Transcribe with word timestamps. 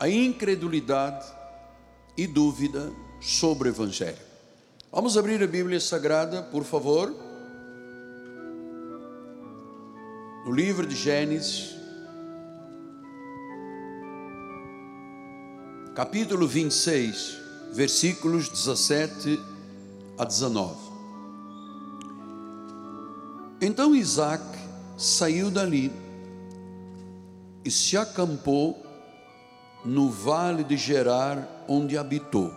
a 0.00 0.08
incredulidade 0.08 1.26
e 2.16 2.26
dúvida 2.26 2.90
sobre 3.20 3.68
o 3.68 3.72
Evangelho. 3.72 4.16
Vamos 4.90 5.18
abrir 5.18 5.42
a 5.42 5.46
Bíblia 5.46 5.78
Sagrada, 5.78 6.42
por 6.42 6.64
favor. 6.64 7.14
No 10.46 10.52
livro 10.52 10.86
de 10.86 10.96
Gênesis, 10.96 11.76
capítulo 15.94 16.48
26, 16.48 17.36
versículos 17.74 18.48
17 18.48 19.38
a 20.16 20.24
19. 20.24 20.76
Então 23.60 23.94
Isaac 23.94 24.42
saiu 24.96 25.50
dali 25.50 25.92
e 27.62 27.70
se 27.70 27.98
acampou 27.98 28.79
no 29.84 30.10
vale 30.10 30.62
de 30.62 30.76
Gerar, 30.76 31.64
onde 31.68 31.96
habitou. 31.96 32.52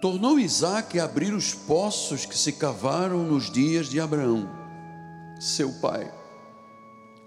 Tornou 0.00 0.38
Isaac 0.38 0.98
a 1.00 1.04
abrir 1.04 1.32
os 1.32 1.54
poços 1.54 2.26
que 2.26 2.36
se 2.36 2.52
cavaram 2.52 3.24
nos 3.24 3.50
dias 3.50 3.88
de 3.88 4.00
Abraão, 4.00 4.48
seu 5.40 5.72
pai, 5.80 6.12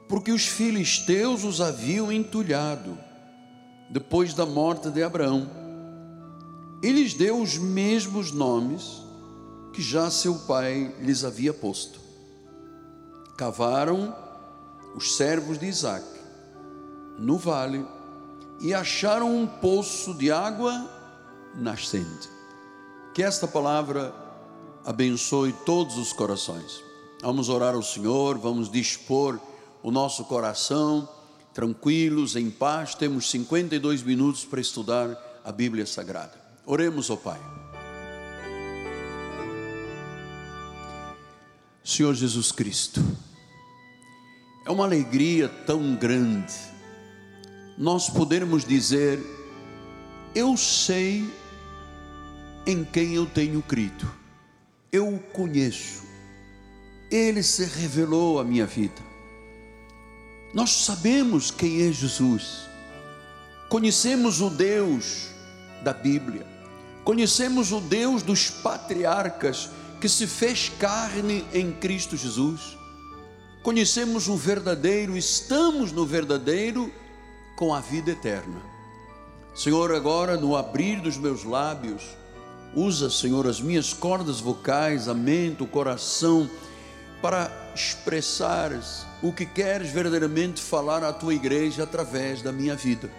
porque 0.08 0.32
os 0.32 0.48
filisteus 0.48 1.44
os 1.44 1.60
haviam 1.60 2.12
entulhado 2.12 2.98
depois 3.90 4.34
da 4.34 4.46
morte 4.46 4.90
de 4.90 5.04
Abraão. 5.04 5.50
E 6.82 6.92
lhes 6.92 7.14
deu 7.14 7.42
os 7.42 7.58
mesmos 7.58 8.32
nomes 8.32 9.02
que 9.74 9.82
já 9.82 10.10
seu 10.10 10.36
pai 10.36 10.96
lhes 11.02 11.26
havia 11.26 11.54
posto. 11.54 12.00
Cavaram 13.36 14.16
os 14.96 15.18
servos 15.18 15.58
de 15.58 15.66
Isaac 15.66 16.19
no 17.20 17.38
vale 17.38 17.86
e 18.60 18.74
acharam 18.74 19.36
um 19.36 19.46
poço 19.46 20.14
de 20.14 20.32
água 20.32 20.90
nascente. 21.56 22.30
Que 23.14 23.24
esta 23.24 23.48
palavra 23.48 24.14
abençoe 24.86 25.54
todos 25.66 25.98
os 25.98 26.14
corações. 26.14 26.84
Vamos 27.22 27.50
orar 27.50 27.76
ao 27.76 27.84
Senhor, 27.84 28.38
vamos 28.38 28.72
dispor 28.72 29.40
o 29.84 29.92
nosso 29.92 30.24
coração 30.26 31.08
tranquilos, 31.54 32.36
em 32.36 32.50
paz. 32.50 32.96
Temos 32.96 33.30
52 33.30 34.04
minutos 34.04 34.46
para 34.46 34.62
estudar 34.62 35.42
a 35.44 35.52
Bíblia 35.52 35.86
Sagrada. 35.86 36.40
Oremos 36.66 37.10
ao 37.10 37.18
Pai. 37.18 37.40
Senhor 41.84 42.14
Jesus 42.14 42.52
Cristo, 42.52 43.02
é 44.66 44.72
uma 44.72 44.86
alegria 44.86 45.50
tão 45.50 45.96
grande 45.96 46.54
nós 47.80 48.10
podermos 48.10 48.66
dizer: 48.66 49.18
Eu 50.36 50.58
sei 50.58 51.24
em 52.68 52.84
quem 52.84 53.16
eu 53.16 53.26
tenho 53.26 53.62
crido, 53.62 54.12
eu 54.92 55.08
o 55.08 55.18
conheço, 55.18 56.04
ele 57.10 57.42
se 57.42 57.64
revelou 57.64 58.38
à 58.38 58.44
minha 58.44 58.66
vida. 58.66 59.02
Nós 60.54 60.72
sabemos 60.72 61.52
quem 61.52 61.88
é 61.88 61.92
Jesus, 61.92 62.68
conhecemos 63.70 64.42
o 64.42 64.50
Deus 64.50 65.30
da 65.82 65.94
Bíblia, 65.94 66.46
conhecemos 67.06 67.72
o 67.72 67.80
Deus 67.80 68.22
dos 68.22 68.50
patriarcas 68.50 69.70
que 70.02 70.10
se 70.10 70.28
fez 70.28 70.68
carne 70.68 71.46
em 71.54 71.72
Cristo 71.72 72.18
Jesus, 72.18 72.78
conhecemos 73.64 74.28
o 74.28 74.36
verdadeiro, 74.36 75.16
estamos 75.16 75.94
no 75.94 76.06
verdadeiro 76.06 76.92
com 77.60 77.74
a 77.74 77.82
vida 77.82 78.12
eterna. 78.12 78.62
Senhor, 79.54 79.94
agora 79.94 80.38
no 80.38 80.56
abrir 80.56 81.02
dos 81.02 81.18
meus 81.18 81.44
lábios, 81.44 82.16
usa, 82.74 83.10
Senhor, 83.10 83.46
as 83.46 83.60
minhas 83.60 83.92
cordas 83.92 84.40
vocais, 84.40 85.10
a 85.10 85.14
mente, 85.14 85.62
o 85.62 85.68
coração, 85.68 86.50
para 87.22 87.52
expressares 87.76 89.06
o 89.22 89.34
que 89.34 89.46
queres 89.46 89.92
verdadeiramente 89.92 90.62
falar 90.62 91.04
à 91.04 91.12
tua 91.12 91.34
igreja 91.34 91.84
através 91.84 92.42
da 92.42 92.54
minha 92.54 92.78
vida. 92.78 93.12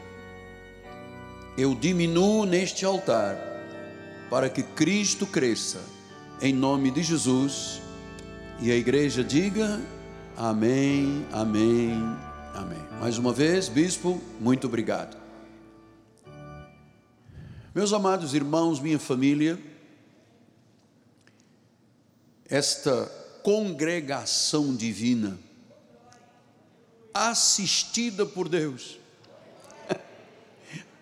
Eu 1.55 1.75
diminuo 1.75 2.47
neste 2.47 2.87
altar 2.87 3.37
para 4.31 4.49
que 4.49 4.63
Cristo 4.63 5.27
cresça, 5.27 5.83
em 6.41 6.55
nome 6.55 6.91
de 6.91 7.03
Jesus. 7.03 7.83
E 8.59 8.71
a 8.73 8.75
igreja 8.75 9.23
diga: 9.23 9.79
Amém, 10.35 11.27
Amém, 11.31 12.17
Amém. 12.55 12.79
Mais 13.01 13.17
uma 13.17 13.33
vez, 13.33 13.69
bispo, 13.69 14.21
muito 14.41 14.67
obrigado. 14.67 15.17
Meus 17.73 17.93
amados 17.93 18.35
irmãos, 18.35 18.81
minha 18.81 18.99
família, 18.99 19.59
esta 22.49 23.07
congregação 23.45 24.75
divina, 24.75 25.39
assistida 27.15 28.27
por 28.27 28.49
Deus. 28.49 28.99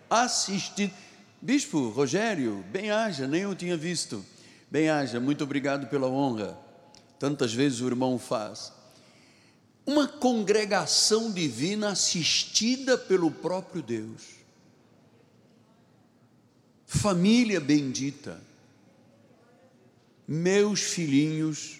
assistida. 0.09 0.93
Bispo 1.41 1.89
Rogério, 1.89 2.63
bem-haja, 2.71 3.27
nem 3.27 3.41
eu 3.41 3.55
tinha 3.55 3.75
visto. 3.75 4.23
Bem-haja, 4.69 5.19
muito 5.19 5.43
obrigado 5.43 5.87
pela 5.87 6.07
honra. 6.07 6.55
Tantas 7.17 7.53
vezes 7.53 7.81
o 7.81 7.87
irmão 7.87 8.19
faz. 8.19 8.71
Uma 9.89 10.07
congregação 10.07 11.31
divina 11.31 11.89
assistida 11.89 12.95
pelo 12.95 13.31
próprio 13.31 13.81
Deus. 13.81 14.21
Família 16.85 17.59
bendita. 17.59 18.39
Meus 20.27 20.81
filhinhos 20.81 21.79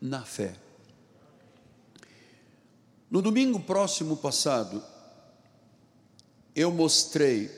na 0.00 0.22
fé. 0.22 0.54
No 3.10 3.20
domingo 3.20 3.60
próximo 3.60 4.16
passado, 4.16 4.82
eu 6.56 6.72
mostrei 6.72 7.50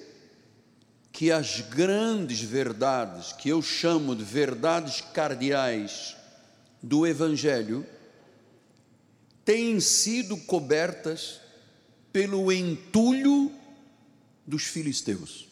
que 1.13 1.31
as 1.31 1.61
grandes 1.61 2.41
verdades, 2.41 3.33
que 3.33 3.49
eu 3.49 3.63
chamo 3.63 4.17
de 4.17 4.25
verdades 4.25 5.01
cardeais 5.01 6.17
do 6.83 7.07
Evangelho, 7.07 7.87
têm 9.45 9.79
sido 9.81 10.37
cobertas 10.37 11.41
pelo 12.13 12.51
entulho 12.53 13.53
dos 14.47 14.65
filisteus. 14.65 15.49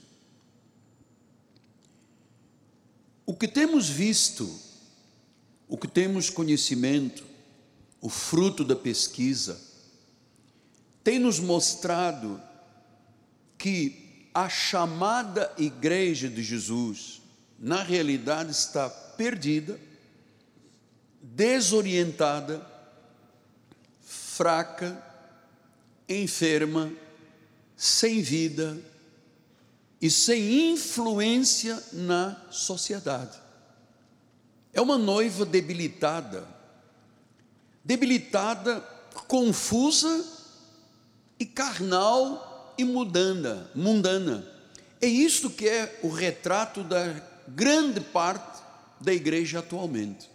O 3.27 3.35
que 3.35 3.49
temos 3.49 3.89
visto, 3.89 4.49
o 5.69 5.77
que 5.77 5.89
temos 5.89 6.31
conhecimento, 6.31 7.25
o 8.01 8.09
fruto 8.09 8.65
da 8.65 8.77
pesquisa, 8.77 9.61
tem 11.05 11.19
nos 11.19 11.39
mostrado 11.39 12.41
que 13.59 14.29
a 14.35 14.49
chamada 14.49 15.53
igreja 15.59 16.29
de 16.29 16.43
Jesus, 16.43 17.23
na 17.59 17.83
realidade, 17.83 18.51
está 18.51 18.89
perdida, 18.89 19.79
desorientada, 21.21 22.72
fraca, 24.37 25.03
enferma, 26.09 26.91
sem 27.77 28.23
vida 28.23 28.81
e 30.01 30.11
sem 30.11 30.73
influência 30.73 31.83
na 31.93 32.41
sociedade. 32.51 33.39
É 34.73 34.81
uma 34.81 34.97
noiva 34.97 35.45
debilitada, 35.45 36.49
debilitada, 37.85 38.81
confusa 39.29 40.25
e 41.39 41.45
carnal 41.45 42.75
e 42.79 42.85
mundana. 42.85 44.49
É 44.99 45.07
isto 45.07 45.51
que 45.51 45.69
é 45.69 46.01
o 46.03 46.09
retrato 46.09 46.83
da 46.83 47.05
grande 47.47 48.01
parte 48.01 48.63
da 48.99 49.13
igreja 49.13 49.59
atualmente. 49.59 50.31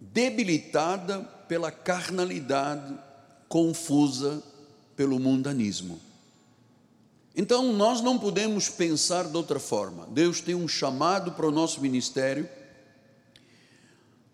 Debilitada 0.00 1.37
pela 1.48 1.72
carnalidade, 1.72 2.94
confusa 3.48 4.42
pelo 4.94 5.18
mundanismo. 5.18 6.00
Então 7.34 7.72
nós 7.72 8.00
não 8.00 8.18
podemos 8.18 8.68
pensar 8.68 9.24
de 9.24 9.36
outra 9.36 9.58
forma. 9.58 10.06
Deus 10.10 10.40
tem 10.40 10.54
um 10.54 10.68
chamado 10.68 11.32
para 11.32 11.46
o 11.46 11.52
nosso 11.52 11.80
ministério. 11.80 12.48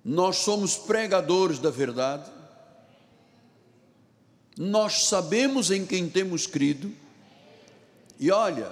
Nós 0.04 0.36
somos 0.36 0.76
pregadores 0.76 1.58
da 1.58 1.70
verdade 1.70 2.34
nós 4.56 5.06
sabemos 5.06 5.70
em 5.70 5.84
quem 5.84 6.08
temos 6.08 6.46
crido, 6.46 6.92
e 8.20 8.30
olha, 8.30 8.70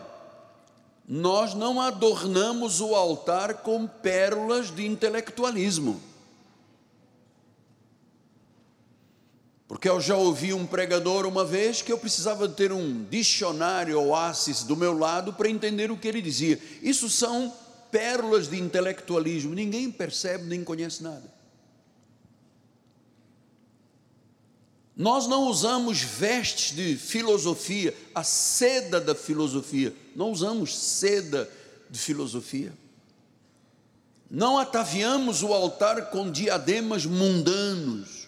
nós 1.08 1.54
não 1.54 1.80
adornamos 1.80 2.80
o 2.80 2.94
altar 2.94 3.54
com 3.62 3.86
pérolas 3.86 4.72
de 4.72 4.86
intelectualismo. 4.86 6.00
Porque 9.72 9.88
eu 9.88 9.98
já 10.02 10.14
ouvi 10.14 10.52
um 10.52 10.66
pregador 10.66 11.24
uma 11.24 11.46
vez 11.46 11.80
que 11.80 11.90
eu 11.90 11.96
precisava 11.96 12.46
ter 12.46 12.70
um 12.72 13.04
dicionário 13.04 13.98
oásis 13.98 14.64
do 14.64 14.76
meu 14.76 14.92
lado 14.92 15.32
para 15.32 15.48
entender 15.48 15.90
o 15.90 15.96
que 15.96 16.06
ele 16.06 16.20
dizia. 16.20 16.60
Isso 16.82 17.08
são 17.08 17.50
pérolas 17.90 18.48
de 18.48 18.60
intelectualismo, 18.60 19.54
ninguém 19.54 19.90
percebe 19.90 20.44
nem 20.44 20.62
conhece 20.62 21.02
nada. 21.02 21.24
Nós 24.94 25.26
não 25.26 25.48
usamos 25.48 26.02
vestes 26.02 26.76
de 26.76 26.94
filosofia, 26.94 27.96
a 28.14 28.22
seda 28.22 29.00
da 29.00 29.14
filosofia, 29.14 29.96
não 30.14 30.30
usamos 30.30 30.76
seda 30.76 31.50
de 31.88 31.98
filosofia. 31.98 32.74
Não 34.30 34.58
ataviamos 34.58 35.42
o 35.42 35.50
altar 35.54 36.10
com 36.10 36.30
diademas 36.30 37.06
mundanos 37.06 38.21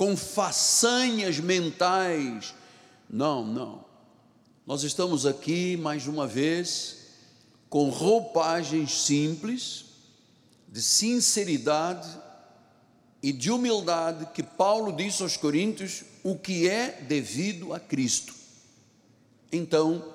com 0.00 0.16
façanhas 0.16 1.38
mentais. 1.38 2.54
Não, 3.10 3.44
não. 3.44 3.84
Nós 4.66 4.82
estamos 4.82 5.26
aqui 5.26 5.76
mais 5.76 6.06
uma 6.06 6.26
vez 6.26 7.00
com 7.68 7.90
roupagens 7.90 9.02
simples, 9.02 9.84
de 10.66 10.80
sinceridade 10.80 12.08
e 13.22 13.30
de 13.30 13.50
humildade, 13.50 14.24
que 14.32 14.42
Paulo 14.42 14.90
disse 14.90 15.22
aos 15.22 15.36
Coríntios, 15.36 16.02
o 16.24 16.34
que 16.34 16.66
é 16.66 17.02
devido 17.02 17.74
a 17.74 17.78
Cristo. 17.78 18.34
Então, 19.52 20.14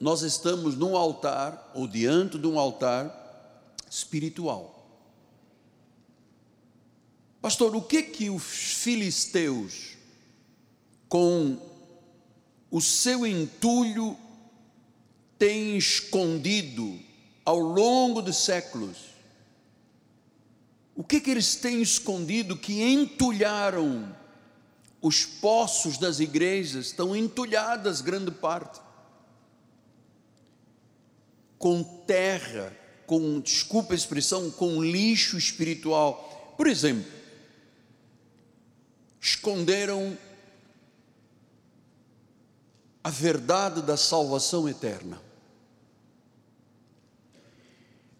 nós 0.00 0.22
estamos 0.22 0.74
num 0.74 0.96
altar, 0.96 1.70
ou 1.74 1.86
diante 1.86 2.38
de 2.38 2.46
um 2.46 2.58
altar 2.58 3.74
espiritual. 3.90 4.77
Pastor, 7.40 7.74
o 7.76 7.82
que 7.82 8.02
que 8.02 8.30
os 8.30 8.42
filisteus, 8.42 9.96
com 11.08 11.58
o 12.70 12.80
seu 12.80 13.26
entulho, 13.26 14.16
têm 15.38 15.76
escondido 15.76 16.98
ao 17.44 17.58
longo 17.58 18.20
de 18.20 18.34
séculos? 18.34 18.96
O 20.96 21.04
que 21.04 21.20
que 21.20 21.30
eles 21.30 21.54
têm 21.54 21.80
escondido 21.80 22.56
que 22.56 22.82
entulharam 22.82 24.14
os 25.00 25.24
poços 25.24 25.96
das 25.96 26.20
igrejas, 26.20 26.86
estão 26.86 27.14
entulhadas 27.14 28.00
grande 28.00 28.30
parte, 28.30 28.80
com 31.58 31.82
terra, 31.82 32.76
com, 33.06 33.40
desculpa 33.40 33.92
a 33.92 33.96
expressão, 33.96 34.50
com 34.50 34.82
lixo 34.82 35.38
espiritual. 35.38 36.54
Por 36.56 36.66
exemplo, 36.66 37.17
esconderam 39.20 40.16
a 43.02 43.10
verdade 43.10 43.82
da 43.82 43.96
salvação 43.96 44.68
eterna. 44.68 45.20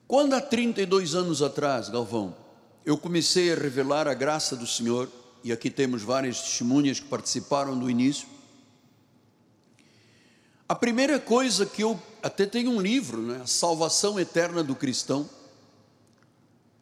Quando 0.06 0.34
há 0.34 0.40
32 0.40 1.14
anos 1.14 1.42
atrás, 1.42 1.88
Galvão, 1.90 2.34
eu 2.84 2.96
comecei 2.96 3.52
a 3.52 3.54
revelar 3.54 4.08
a 4.08 4.14
graça 4.14 4.56
do 4.56 4.66
Senhor, 4.66 5.08
e 5.44 5.52
aqui 5.52 5.68
temos 5.68 6.02
várias 6.02 6.40
testemunhas 6.40 6.98
que 6.98 7.06
participaram 7.06 7.78
do 7.78 7.90
início. 7.90 8.26
A 10.66 10.74
primeira 10.74 11.20
coisa 11.20 11.66
que 11.66 11.82
eu 11.82 12.00
até 12.22 12.46
tenho 12.46 12.70
um 12.70 12.80
livro, 12.80 13.20
né, 13.20 13.40
a 13.42 13.46
salvação 13.46 14.18
eterna 14.18 14.62
do 14.62 14.74
cristão. 14.74 15.28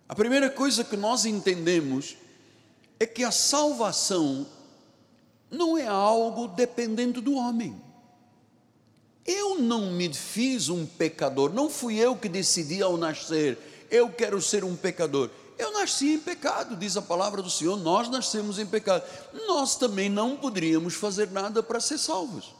A 0.08 0.14
primeira 0.14 0.48
coisa 0.48 0.84
que 0.84 0.96
nós 0.96 1.24
entendemos 1.24 2.16
é 2.98 3.06
que 3.06 3.22
a 3.22 3.30
salvação 3.30 4.46
não 5.50 5.76
é 5.76 5.86
algo 5.86 6.48
dependente 6.48 7.20
do 7.20 7.34
homem. 7.34 7.80
Eu 9.24 9.58
não 9.58 9.92
me 9.92 10.12
fiz 10.12 10.68
um 10.68 10.86
pecador, 10.86 11.52
não 11.52 11.68
fui 11.68 11.96
eu 11.96 12.16
que 12.16 12.28
decidi 12.28 12.82
ao 12.82 12.96
nascer, 12.96 13.58
eu 13.90 14.08
quero 14.10 14.40
ser 14.40 14.64
um 14.64 14.76
pecador. 14.76 15.30
Eu 15.58 15.72
nasci 15.72 16.12
em 16.14 16.18
pecado, 16.18 16.76
diz 16.76 16.96
a 16.96 17.02
palavra 17.02 17.40
do 17.40 17.48
Senhor, 17.48 17.76
nós 17.78 18.10
nascemos 18.10 18.58
em 18.58 18.66
pecado. 18.66 19.02
Nós 19.46 19.74
também 19.74 20.08
não 20.08 20.36
poderíamos 20.36 20.94
fazer 20.94 21.30
nada 21.30 21.62
para 21.62 21.80
ser 21.80 21.98
salvos. 21.98 22.54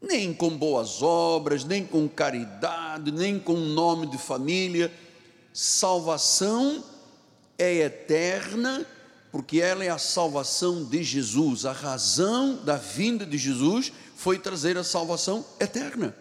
Nem 0.00 0.34
com 0.34 0.50
boas 0.50 1.02
obras, 1.02 1.64
nem 1.64 1.84
com 1.84 2.06
caridade, 2.08 3.10
nem 3.10 3.38
com 3.38 3.54
nome 3.54 4.06
de 4.06 4.18
família. 4.18 4.92
Salvação 5.52 6.84
é 7.58 7.74
eterna, 7.78 8.86
porque 9.32 9.60
ela 9.60 9.84
é 9.84 9.88
a 9.88 9.98
salvação 9.98 10.84
de 10.84 11.02
Jesus. 11.02 11.66
A 11.66 11.72
razão 11.72 12.56
da 12.64 12.76
vinda 12.76 13.26
de 13.26 13.36
Jesus 13.36 13.92
foi 14.16 14.38
trazer 14.38 14.78
a 14.78 14.84
salvação 14.84 15.44
eterna. 15.60 16.16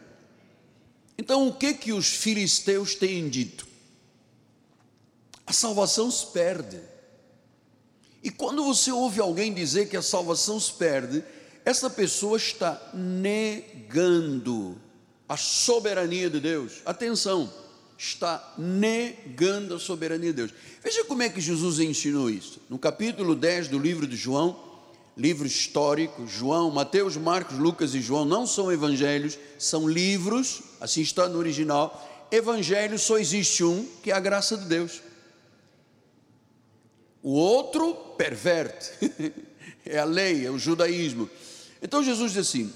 Então, 1.17 1.47
o 1.47 1.53
que 1.53 1.73
que 1.73 1.93
os 1.93 2.07
filisteus 2.07 2.95
têm 2.95 3.29
dito? 3.29 3.67
A 5.45 5.53
salvação 5.53 6.11
se 6.11 6.25
perde. 6.27 6.79
E 8.21 8.29
quando 8.29 8.63
você 8.63 8.91
ouve 8.91 9.21
alguém 9.21 9.53
dizer 9.53 9.87
que 9.89 9.95
a 9.95 10.01
salvação 10.01 10.59
se 10.59 10.73
perde, 10.73 11.23
essa 11.63 11.89
pessoa 11.89 12.37
está 12.37 12.91
negando 12.93 14.79
a 15.27 15.37
soberania 15.37 16.29
de 16.29 16.39
Deus. 16.39 16.81
Atenção, 16.85 17.51
está 17.97 18.53
negando 18.57 19.73
a 19.75 19.79
soberania 19.79 20.31
de 20.31 20.37
Deus. 20.37 20.53
Veja 20.83 21.03
como 21.05 21.23
é 21.23 21.29
que 21.29 21.41
Jesus 21.41 21.79
ensinou 21.79 22.29
isso. 22.29 22.61
No 22.69 22.77
capítulo 22.77 23.35
10 23.35 23.69
do 23.69 23.79
livro 23.79 24.05
de 24.05 24.15
João, 24.15 24.67
livro 25.17 25.47
histórico, 25.47 26.27
João, 26.27 26.69
Mateus, 26.69 27.17
Marcos, 27.17 27.57
Lucas 27.57 27.95
e 27.95 28.01
João 28.01 28.23
não 28.23 28.45
são 28.45 28.71
evangelhos, 28.71 29.37
são 29.57 29.89
livros, 29.89 30.61
assim 30.79 31.01
está 31.01 31.27
no 31.27 31.39
original. 31.39 32.27
Evangelho 32.31 32.99
só 32.99 33.17
existe 33.17 33.63
um, 33.63 33.85
que 34.03 34.11
é 34.11 34.13
a 34.13 34.19
graça 34.19 34.55
de 34.55 34.65
Deus. 34.65 35.01
O 37.23 37.31
outro 37.31 37.95
perverte, 38.15 38.91
é 39.83 39.97
a 39.97 40.05
lei, 40.05 40.45
é 40.45 40.51
o 40.51 40.59
judaísmo. 40.59 41.27
Então 41.81 42.03
Jesus 42.03 42.33
diz 42.33 42.47
assim: 42.47 42.71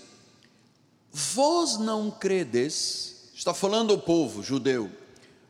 Vós 1.12 1.78
não 1.78 2.10
credes, 2.10 3.30
está 3.36 3.54
falando 3.54 3.92
ao 3.92 4.00
povo 4.00 4.42
judeu, 4.42 4.90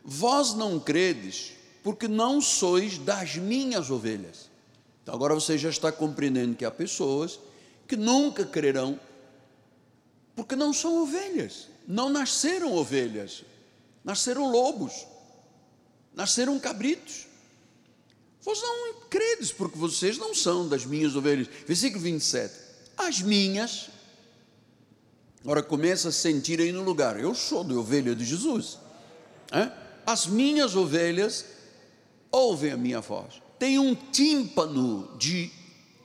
Vós 0.03 0.53
não 0.53 0.79
credes, 0.79 1.53
porque 1.83 2.07
não 2.07 2.41
sois 2.41 2.97
das 2.97 3.35
minhas 3.35 3.89
ovelhas. 3.89 4.49
Então 5.03 5.13
agora 5.13 5.33
você 5.33 5.57
já 5.57 5.69
está 5.69 5.91
compreendendo 5.91 6.55
que 6.55 6.65
há 6.65 6.71
pessoas 6.71 7.39
que 7.87 7.95
nunca 7.95 8.45
crerão, 8.45 8.99
porque 10.35 10.55
não 10.55 10.73
são 10.73 11.03
ovelhas, 11.03 11.67
não 11.87 12.09
nasceram 12.09 12.73
ovelhas, 12.73 13.43
nasceram 14.03 14.49
lobos, 14.49 15.05
nasceram 16.13 16.59
cabritos. 16.59 17.27
Vós 18.41 18.61
não 18.61 19.01
credes, 19.09 19.51
porque 19.51 19.77
vocês 19.77 20.17
não 20.17 20.33
são 20.33 20.67
das 20.67 20.85
minhas 20.85 21.15
ovelhas. 21.15 21.47
Versículo 21.67 22.01
27. 22.01 22.53
As 22.97 23.21
minhas, 23.21 23.89
agora 25.43 25.61
começa 25.61 26.09
a 26.09 26.11
sentir 26.11 26.59
aí 26.59 26.71
no 26.71 26.83
lugar, 26.83 27.19
eu 27.19 27.35
sou 27.35 27.63
de 27.63 27.73
ovelha 27.73 28.15
de 28.15 28.25
Jesus. 28.25 28.79
É? 29.51 29.80
As 30.05 30.27
minhas 30.27 30.75
ovelhas 30.75 31.45
ouvem 32.31 32.71
a 32.71 32.77
minha 32.77 33.01
voz. 33.01 33.41
Tem 33.59 33.77
um 33.77 33.93
tímpano 33.93 35.15
de 35.17 35.51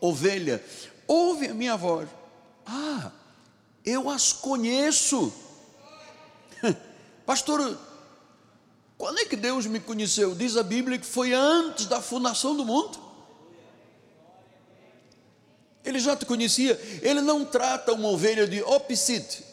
ovelha, 0.00 0.62
ouve 1.06 1.48
a 1.48 1.54
minha 1.54 1.76
voz. 1.76 2.08
Ah, 2.66 3.12
eu 3.84 4.10
as 4.10 4.32
conheço. 4.32 5.32
Pastor, 7.24 7.78
quando 8.98 9.18
é 9.18 9.24
que 9.24 9.36
Deus 9.36 9.66
me 9.66 9.80
conheceu? 9.80 10.34
Diz 10.34 10.56
a 10.56 10.62
Bíblia 10.62 10.98
que 10.98 11.06
foi 11.06 11.32
antes 11.32 11.86
da 11.86 12.00
fundação 12.00 12.56
do 12.56 12.64
mundo. 12.64 12.98
Ele 15.84 16.00
já 16.00 16.16
te 16.16 16.26
conhecia. 16.26 16.78
Ele 17.02 17.20
não 17.20 17.44
trata 17.44 17.92
uma 17.92 18.08
ovelha 18.08 18.46
de 18.46 18.60
opsite. 18.62 19.44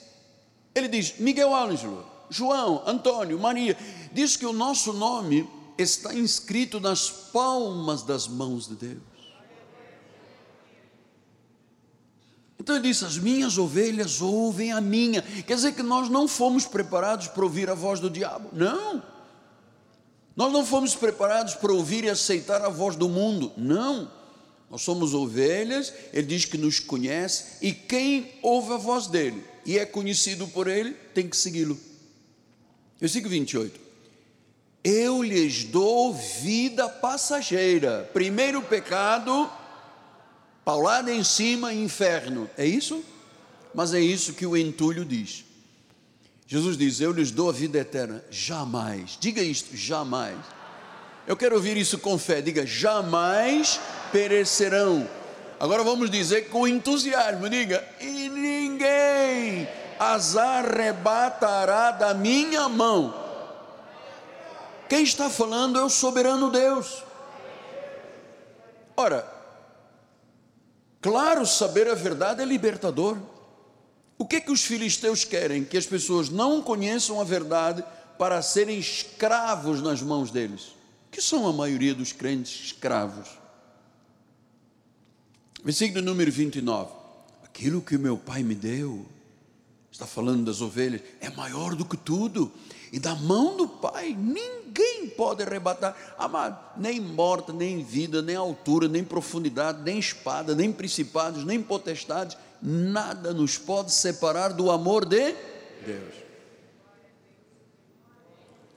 Ele 0.74 0.88
diz: 0.88 1.20
Miguel 1.20 1.54
Ângelo, 1.54 2.06
João, 2.34 2.84
Antônio, 2.86 3.40
Maria. 3.40 3.78
Diz 4.12 4.36
que 4.36 4.46
o 4.46 4.54
nosso 4.54 4.94
nome 4.94 5.48
está 5.78 6.14
inscrito 6.14 6.80
nas 6.80 7.10
palmas 7.10 8.04
das 8.04 8.28
mãos 8.28 8.68
de 8.68 8.76
Deus. 8.76 9.14
Então 12.60 12.76
ele 12.76 12.88
disse: 12.88 13.06
As 13.06 13.18
minhas 13.18 13.58
ovelhas 13.58 14.22
ouvem 14.22 14.72
a 14.72 14.82
minha. 14.82 15.22
Quer 15.22 15.56
dizer 15.56 15.74
que 15.74 15.84
nós 15.84 16.10
não 16.10 16.28
fomos 16.28 16.66
preparados 16.66 17.28
para 17.28 17.44
ouvir 17.44 17.70
a 17.70 17.74
voz 17.74 18.00
do 18.00 18.10
diabo. 18.10 18.50
Não. 18.54 19.04
Nós 20.36 20.52
não 20.52 20.66
fomos 20.66 20.96
preparados 20.96 21.54
para 21.54 21.72
ouvir 21.72 22.06
e 22.06 22.10
aceitar 22.10 22.62
a 22.62 22.70
voz 22.70 22.96
do 22.96 23.08
mundo. 23.08 23.52
Não. 23.56 24.12
Nós 24.70 24.82
somos 24.82 25.14
ovelhas, 25.14 25.94
ele 26.12 26.26
diz 26.26 26.46
que 26.46 26.58
nos 26.58 26.80
conhece, 26.80 27.58
e 27.62 27.72
quem 27.72 28.32
ouve 28.42 28.74
a 28.74 28.78
voz 28.78 29.06
dele 29.06 29.54
e 29.66 29.78
é 29.78 29.86
conhecido 29.86 30.48
por 30.48 30.68
ele, 30.68 30.94
tem 31.14 31.28
que 31.28 31.38
segui-lo. 31.38 31.80
Versículo 33.04 33.32
28. 33.32 33.82
Eu 34.82 35.22
lhes 35.22 35.66
dou 35.66 36.14
vida 36.14 36.88
passageira. 36.88 38.10
Primeiro 38.14 38.62
pecado, 38.62 39.52
Paulada 40.64 41.14
em 41.14 41.22
cima, 41.22 41.74
inferno. 41.74 42.50
É 42.58 42.66
isso? 42.66 43.04
Mas 43.76 43.94
é 43.94 44.00
isso 44.00 44.32
que 44.32 44.46
o 44.46 44.56
entulho 44.56 45.04
diz. 45.04 45.44
Jesus 46.48 46.78
diz: 46.78 47.02
Eu 47.02 47.12
lhes 47.12 47.30
dou 47.30 47.50
a 47.50 47.52
vida 47.52 47.78
eterna. 47.78 48.24
Jamais. 48.32 49.18
Diga 49.20 49.42
isto: 49.42 49.76
jamais. 49.76 50.38
Eu 51.28 51.36
quero 51.36 51.56
ouvir 51.56 51.76
isso 51.76 51.98
com 51.98 52.18
fé. 52.18 52.42
Diga: 52.42 52.66
jamais 52.66 53.82
perecerão. 54.14 55.06
Agora 55.60 55.84
vamos 55.84 56.10
dizer 56.10 56.48
com 56.48 56.66
entusiasmo: 56.66 57.50
diga, 57.50 57.86
e 58.00 58.30
ninguém 58.30 59.68
as 60.00 60.36
arrebatará 60.36 61.92
da 61.92 62.14
minha 62.14 62.68
mão. 62.70 63.14
Quem 64.90 65.04
está 65.04 65.30
falando 65.30 65.80
é 65.80 65.84
o 65.84 65.90
soberano 65.90 66.52
Deus. 66.52 67.04
Ora, 68.96 69.28
claro, 71.02 71.46
saber 71.46 71.88
a 71.88 71.96
verdade 71.96 72.42
é 72.42 72.46
libertador. 72.46 73.18
O 74.18 74.26
que 74.26 74.36
é 74.38 74.42
que 74.42 74.52
os 74.52 74.64
filisteus 74.64 75.26
querem? 75.26 75.64
Que 75.64 75.78
as 75.78 75.86
pessoas 75.86 76.30
não 76.30 76.62
conheçam 76.62 77.20
a 77.20 77.24
verdade 77.24 77.84
para 78.18 78.42
serem 78.42 78.78
escravos 78.78 79.82
nas 79.82 80.02
mãos 80.02 80.30
deles. 80.30 80.76
Que 81.10 81.22
são 81.22 81.48
a 81.48 81.54
maioria 81.54 81.96
dos 81.96 82.12
crentes 82.12 82.66
escravos. 82.66 83.30
Versículo 85.64 86.04
número 86.04 86.32
29. 86.32 86.92
Aquilo 87.44 87.82
que 87.82 87.98
meu 87.98 88.18
pai 88.18 88.44
me 88.44 88.56
deu, 88.56 89.06
está 89.94 90.08
falando 90.08 90.46
das 90.46 90.60
ovelhas, 90.60 91.02
é 91.22 91.30
maior 91.30 91.76
do 91.76 91.86
que 91.86 91.96
tudo. 91.96 92.52
E 92.92 93.00
da 93.00 93.14
mão 93.16 93.56
do 93.56 93.68
pai 93.68 94.16
ninguém 94.20 95.08
pode 95.08 95.44
arrebatar. 95.44 95.96
Amado, 96.18 96.60
nem 96.78 97.00
morte, 97.00 97.52
nem 97.52 97.84
vida, 97.84 98.22
nem 98.22 98.36
altura, 98.36 98.88
nem 98.88 99.04
profundidade, 99.04 99.84
nem 99.84 100.00
espada, 100.00 100.56
nem 100.56 100.72
principados, 100.72 101.46
nem 101.46 101.62
potestades, 101.62 102.36
nada 102.62 103.34
nos 103.34 103.58
pode 103.58 103.92
separar 103.92 104.50
do 104.50 104.72
amor 104.72 105.06
de 105.06 105.36
Deus. 105.86 106.14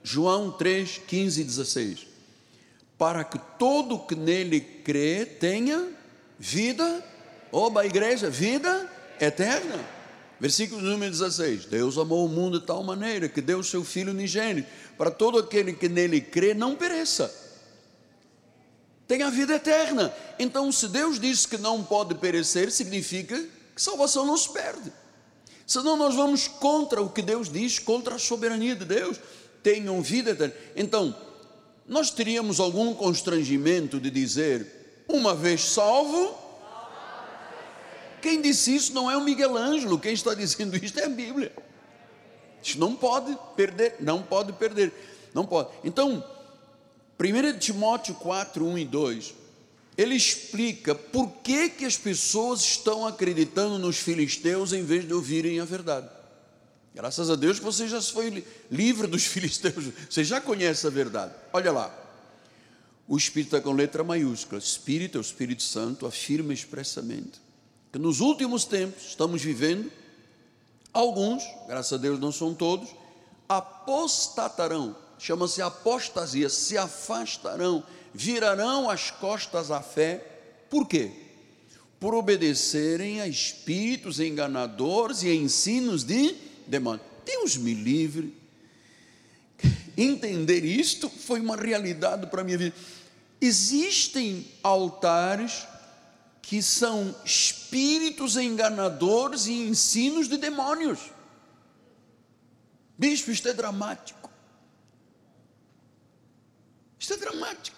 João 0.03 0.51
3, 0.51 0.99
15 0.99 1.41
e 1.41 1.43
16. 1.43 2.07
Para 2.97 3.23
que 3.23 3.39
todo 3.57 3.99
que 3.99 4.15
nele 4.15 4.61
crê 4.61 5.25
tenha 5.25 5.91
vida, 6.39 7.03
oba, 7.51 7.85
igreja, 7.85 8.29
vida 8.29 8.89
eterna. 9.19 9.96
Versículo 10.39 10.81
número 10.81 11.11
16: 11.11 11.65
Deus 11.65 11.97
amou 11.97 12.25
o 12.25 12.29
mundo 12.29 12.59
de 12.59 12.65
tal 12.65 12.83
maneira 12.83 13.27
que 13.27 13.41
deu 13.41 13.59
o 13.59 13.63
seu 13.63 13.83
Filho 13.83 14.11
unigênito, 14.11 14.69
para 14.97 15.09
todo 15.09 15.39
aquele 15.39 15.73
que 15.73 15.89
nele 15.89 16.21
crê 16.21 16.53
não 16.53 16.75
pereça, 16.75 17.33
tenha 19.07 19.31
vida 19.31 19.55
eterna. 19.55 20.13
Então, 20.37 20.71
se 20.71 20.87
Deus 20.87 21.19
disse 21.19 21.47
que 21.47 21.57
não 21.57 21.83
pode 21.83 22.15
perecer, 22.15 22.71
significa 22.71 23.37
que 23.75 23.81
salvação 23.81 24.25
não 24.25 24.37
se 24.37 24.51
perde. 24.51 24.91
Senão, 25.65 25.97
nós 25.97 26.15
vamos 26.15 26.47
contra 26.47 27.01
o 27.01 27.09
que 27.09 27.21
Deus 27.21 27.49
diz, 27.49 27.79
contra 27.79 28.15
a 28.15 28.19
soberania 28.19 28.75
de 28.75 28.85
Deus. 28.85 29.19
Tenham 29.63 30.01
vida 30.01 30.31
eterna. 30.31 30.53
Então, 30.75 31.15
nós 31.87 32.11
teríamos 32.11 32.59
algum 32.59 32.93
constrangimento 32.93 33.99
de 33.99 34.09
dizer, 34.09 35.03
uma 35.07 35.33
vez 35.33 35.61
salvo, 35.61 36.46
quem 38.27 38.41
disse 38.41 38.75
isso 38.75 38.93
não 38.93 39.09
é 39.09 39.15
o 39.15 39.23
Miguel 39.23 39.55
Ângelo, 39.55 39.97
quem 39.97 40.11
está 40.11 40.33
dizendo 40.33 40.75
isso 40.83 40.99
é 40.99 41.05
a 41.05 41.09
Bíblia. 41.09 41.53
Isso 42.61 42.77
não 42.77 42.93
pode 42.93 43.37
perder, 43.55 43.95
não 44.01 44.21
pode 44.21 44.51
perder, 44.51 44.91
não 45.33 45.45
pode. 45.45 45.69
Então, 45.81 46.21
1 47.17 47.57
Timóteo 47.57 48.15
4, 48.15 48.65
1 48.65 48.79
e 48.79 48.83
2, 48.83 49.33
ele 49.97 50.13
explica 50.13 50.93
por 50.93 51.29
que, 51.41 51.69
que 51.69 51.85
as 51.85 51.95
pessoas 51.95 52.59
estão 52.59 53.07
acreditando 53.07 53.79
nos 53.79 53.95
filisteus 53.95 54.73
em 54.73 54.83
vez 54.83 55.07
de 55.07 55.13
ouvirem 55.13 55.61
a 55.61 55.65
verdade. 55.65 56.09
Graças 56.93 57.29
a 57.29 57.35
Deus 57.35 57.59
que 57.59 57.65
você 57.65 57.87
já 57.87 58.01
foi 58.01 58.45
livre 58.69 59.07
dos 59.07 59.23
filisteus, 59.25 59.93
você 60.09 60.25
já 60.25 60.41
conhece 60.41 60.85
a 60.85 60.89
verdade. 60.89 61.33
Olha 61.53 61.71
lá, 61.71 61.97
o 63.07 63.15
Espírito 63.15 63.55
está 63.55 63.61
com 63.61 63.73
letra 63.73 64.03
maiúscula, 64.03 64.59
Espírito 64.59 65.17
é 65.17 65.21
o 65.21 65.21
Espírito 65.21 65.63
Santo, 65.63 66.05
afirma 66.05 66.53
expressamente 66.53 67.46
que 67.97 68.03
nos 68.03 68.19
últimos 68.19 68.63
tempos 68.63 69.07
estamos 69.07 69.41
vivendo, 69.41 69.91
alguns, 70.93 71.43
graças 71.67 71.93
a 71.93 71.97
Deus 71.97 72.19
não 72.19 72.31
são 72.31 72.53
todos, 72.53 72.89
apostatarão, 73.49 74.95
chama-se 75.17 75.63
apostasia, 75.63 76.47
se 76.47 76.77
afastarão, 76.77 77.83
virarão 78.13 78.87
as 78.87 79.09
costas 79.09 79.71
à 79.71 79.81
fé, 79.81 80.17
por 80.69 80.87
quê? 80.87 81.09
Por 81.99 82.13
obedecerem 82.13 83.19
a 83.19 83.27
espíritos 83.27 84.19
enganadores 84.19 85.23
e 85.23 85.33
ensinos 85.33 86.03
de 86.03 86.35
demônios. 86.67 87.03
Deus 87.25 87.57
me 87.57 87.73
livre. 87.73 88.31
Entender 89.97 90.63
isto 90.63 91.09
foi 91.09 91.39
uma 91.39 91.55
realidade 91.55 92.27
para 92.27 92.41
a 92.41 92.43
minha 92.43 92.59
vida. 92.59 92.75
Existem 93.41 94.45
altares 94.61 95.65
que 96.47 96.61
são 96.61 97.13
espíritos 97.25 98.37
enganadores 98.37 99.47
e 99.47 99.51
ensinos 99.51 100.29
de 100.29 100.37
demônios. 100.37 101.11
Bispo, 102.97 103.31
isto 103.31 103.49
é 103.49 103.53
dramático. 103.53 104.31
Isto 106.97 107.15
é 107.15 107.17
dramático. 107.17 107.75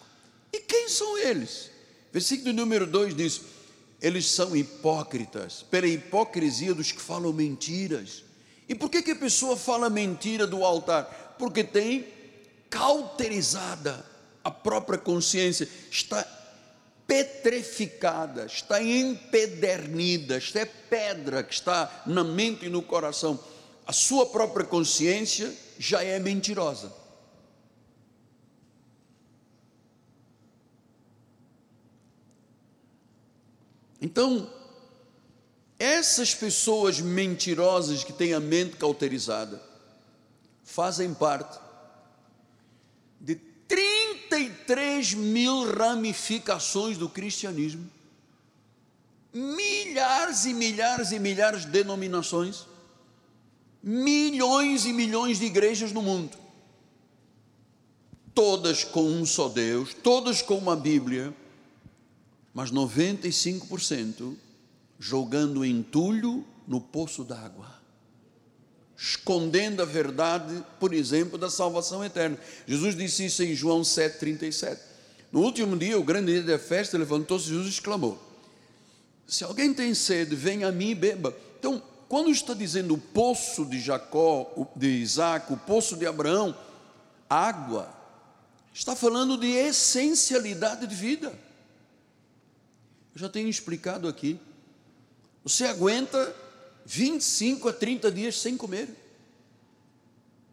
E 0.54 0.60
quem 0.60 0.88
são 0.88 1.18
eles? 1.18 1.72
Versículo 2.14 2.54
número 2.54 2.86
2 2.86 3.16
diz: 3.16 3.42
Eles 4.00 4.28
são 4.28 4.56
hipócritas, 4.56 5.64
pela 5.64 5.88
hipocrisia 5.88 6.76
dos 6.76 6.92
que 6.92 7.02
falam 7.02 7.34
mentiras. 7.34 8.24
E 8.68 8.76
por 8.76 8.92
que, 8.92 9.02
que 9.02 9.12
a 9.12 9.16
pessoa 9.16 9.58
fala 9.58 9.90
mentira 9.90 10.46
do 10.46 10.64
altar? 10.64 11.36
Porque 11.40 11.64
tem 11.64 12.08
cauterizada 12.70 14.06
a 14.44 14.52
própria 14.52 15.00
consciência, 15.00 15.68
está 15.90 16.39
petrificada, 17.10 18.46
está 18.46 18.80
empedernida, 18.84 20.38
esta 20.38 20.60
é 20.60 20.66
pedra 20.66 21.42
que 21.42 21.56
está 21.56 22.04
na 22.06 22.24
mente 22.24 22.68
e 22.68 22.70
no 22.70 22.84
coração. 22.84 23.44
A 23.88 23.92
sua 23.92 24.28
própria 24.28 24.64
consciência 24.64 25.52
já 25.80 26.04
é 26.04 26.20
mentirosa. 26.20 26.94
Então, 34.00 34.48
essas 35.80 36.36
pessoas 36.36 37.00
mentirosas 37.02 38.04
que 38.04 38.14
têm 38.14 38.36
a 38.36 38.40
mente 38.40 38.76
cauterizada 38.76 39.60
fazem 40.64 41.12
parte 41.16 41.60
de 43.20 43.36
33 44.30 45.16
mil 45.16 45.72
ramificações 45.74 46.98
do 46.98 47.10
cristianismo, 47.10 47.90
milhares 49.34 50.46
e 50.46 50.54
milhares 50.54 51.12
e 51.12 51.20
milhares 51.20 51.66
de 51.66 51.72
denominações, 51.72 52.66
milhões 53.82 54.86
e 54.86 54.94
milhões 54.94 55.40
de 55.40 55.46
igrejas 55.46 55.92
no 55.92 56.02
mundo, 56.02 56.38
todas 58.34 58.84
com 58.84 59.04
um 59.04 59.26
só 59.26 59.50
Deus, 59.50 59.94
todas 59.94 60.42
com 60.42 60.58
uma 60.58 60.76
Bíblia, 60.76 61.34
mas 62.54 62.72
95% 62.72 64.36
jogando 65.00 65.64
entulho 65.64 66.46
no 66.68 66.82
poço 66.82 67.24
d'água, 67.24 67.79
escondendo 69.00 69.82
a 69.82 69.86
verdade, 69.86 70.62
por 70.78 70.94
exemplo, 70.94 71.38
da 71.38 71.50
salvação 71.50 72.04
eterna. 72.04 72.38
Jesus 72.68 72.98
disse 72.98 73.26
isso 73.26 73.42
em 73.42 73.56
João 73.56 73.82
7,37. 73.82 74.78
No 75.32 75.40
último 75.40 75.78
dia, 75.78 75.98
o 75.98 76.04
grande 76.04 76.34
dia 76.34 76.44
da 76.44 76.60
festa, 76.60 76.98
levantou-se 76.98 77.48
Jesus 77.48 77.68
e 77.68 77.70
exclamou: 77.70 78.22
Se 79.26 79.46
alguém 79.46 79.74
tem 79.74 79.94
sede, 79.94 80.36
venha 80.36 80.68
a 80.68 80.72
mim 80.72 80.90
e 80.90 80.96
beba. 80.96 81.34
Então, 81.58 81.82
quando 82.10 82.30
está 82.30 82.54
dizendo 82.54 82.94
o 82.94 82.98
poço 82.98 83.66
de 83.66 83.80
Jacó, 83.80 84.52
de 84.76 84.88
Isaac, 84.88 85.54
o 85.54 85.58
poço 85.58 85.96
de 85.96 86.06
Abraão, 86.06 86.54
água, 87.30 87.94
está 88.74 88.98
falando 88.98 89.38
de 89.38 89.48
essencialidade 89.48 90.86
de 90.86 90.96
vida. 90.96 91.28
Eu 93.16 93.22
já 93.22 93.30
tenho 93.30 93.48
explicado 93.48 94.10
aqui. 94.10 94.38
Você 95.44 95.66
aguenta 95.66 96.36
25 96.92 97.70
a 97.70 97.74
30 97.74 98.12
dias 98.12 98.42
sem 98.42 98.58
comer. 98.58 98.90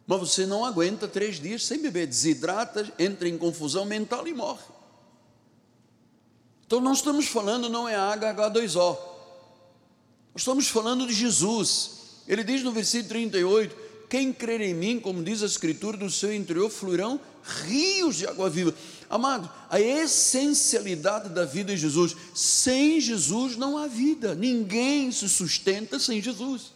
Mas 0.06 0.20
você 0.20 0.44
não 0.44 0.66
aguenta 0.66 1.08
três 1.08 1.40
dias 1.40 1.64
sem 1.64 1.80
beber, 1.80 2.06
desidrata, 2.06 2.92
entra 2.98 3.26
em 3.26 3.38
confusão 3.38 3.86
mental 3.86 4.28
e 4.28 4.34
morre. 4.34 4.62
Então 6.66 6.78
nós 6.78 6.98
estamos 6.98 7.26
falando 7.26 7.70
não 7.70 7.88
é 7.88 7.94
H2O. 7.94 8.98
Nós 10.34 10.42
estamos 10.42 10.68
falando 10.68 11.06
de 11.06 11.14
Jesus. 11.14 12.20
Ele 12.28 12.44
diz 12.44 12.62
no 12.62 12.70
versículo 12.70 13.08
38 13.08 13.74
Quem 14.06 14.30
crer 14.30 14.60
em 14.60 14.74
mim, 14.74 15.00
como 15.00 15.24
diz 15.24 15.42
a 15.42 15.46
Escritura, 15.46 15.96
do 15.96 16.10
seu 16.10 16.34
interior 16.34 16.68
fluirão 16.68 17.18
rios 17.46 18.16
de 18.16 18.26
água 18.26 18.50
viva. 18.50 18.74
Amado, 19.08 19.50
a 19.70 19.80
essencialidade 19.80 21.28
da 21.28 21.44
vida 21.44 21.72
em 21.72 21.76
Jesus. 21.76 22.16
Sem 22.34 23.00
Jesus 23.00 23.56
não 23.56 23.78
há 23.78 23.86
vida. 23.86 24.34
Ninguém 24.34 25.12
se 25.12 25.28
sustenta 25.28 25.98
sem 25.98 26.20
Jesus. 26.20 26.72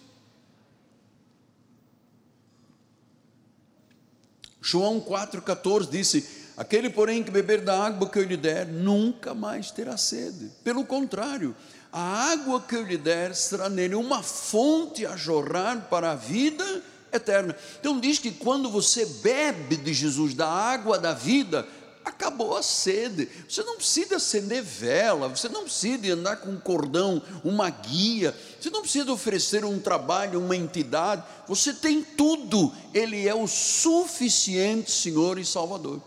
João 4.60 5.00
4,14 5.00 5.88
disse: 5.88 6.26
Aquele, 6.56 6.90
porém, 6.90 7.22
que 7.22 7.30
beber 7.30 7.62
da 7.62 7.86
água 7.86 8.08
que 8.08 8.18
eu 8.18 8.24
lhe 8.24 8.36
der, 8.36 8.66
nunca 8.66 9.34
mais 9.34 9.70
terá 9.70 9.96
sede. 9.96 10.50
Pelo 10.62 10.84
contrário, 10.84 11.56
a 11.92 12.30
água 12.30 12.60
que 12.60 12.76
eu 12.76 12.84
lhe 12.84 12.96
der 12.96 13.34
será 13.34 13.68
nele 13.68 13.96
uma 13.96 14.22
fonte 14.22 15.04
a 15.04 15.16
jorrar 15.16 15.88
para 15.88 16.12
a 16.12 16.14
vida 16.14 16.82
eterna. 17.12 17.56
Então 17.78 17.98
diz 17.98 18.18
que 18.18 18.30
quando 18.30 18.70
você 18.70 19.04
bebe 19.04 19.76
de 19.76 19.92
Jesus, 19.92 20.34
da 20.34 20.48
água 20.48 20.98
da 20.98 21.12
vida, 21.12 21.66
acabou 22.04 22.56
a 22.56 22.62
sede. 22.62 23.28
Você 23.48 23.62
não 23.62 23.76
precisa 23.76 24.16
acender 24.16 24.62
vela, 24.62 25.28
você 25.28 25.48
não 25.48 25.64
precisa 25.64 26.12
andar 26.12 26.36
com 26.36 26.50
um 26.50 26.60
cordão, 26.60 27.22
uma 27.44 27.70
guia, 27.70 28.36
você 28.60 28.70
não 28.70 28.82
precisa 28.82 29.12
oferecer 29.12 29.64
um 29.64 29.78
trabalho, 29.78 30.40
uma 30.40 30.56
entidade. 30.56 31.22
Você 31.46 31.72
tem 31.72 32.02
tudo. 32.02 32.72
Ele 32.92 33.26
é 33.26 33.34
o 33.34 33.46
suficiente 33.46 34.90
Senhor 34.90 35.38
e 35.38 35.44
Salvador. 35.44 36.00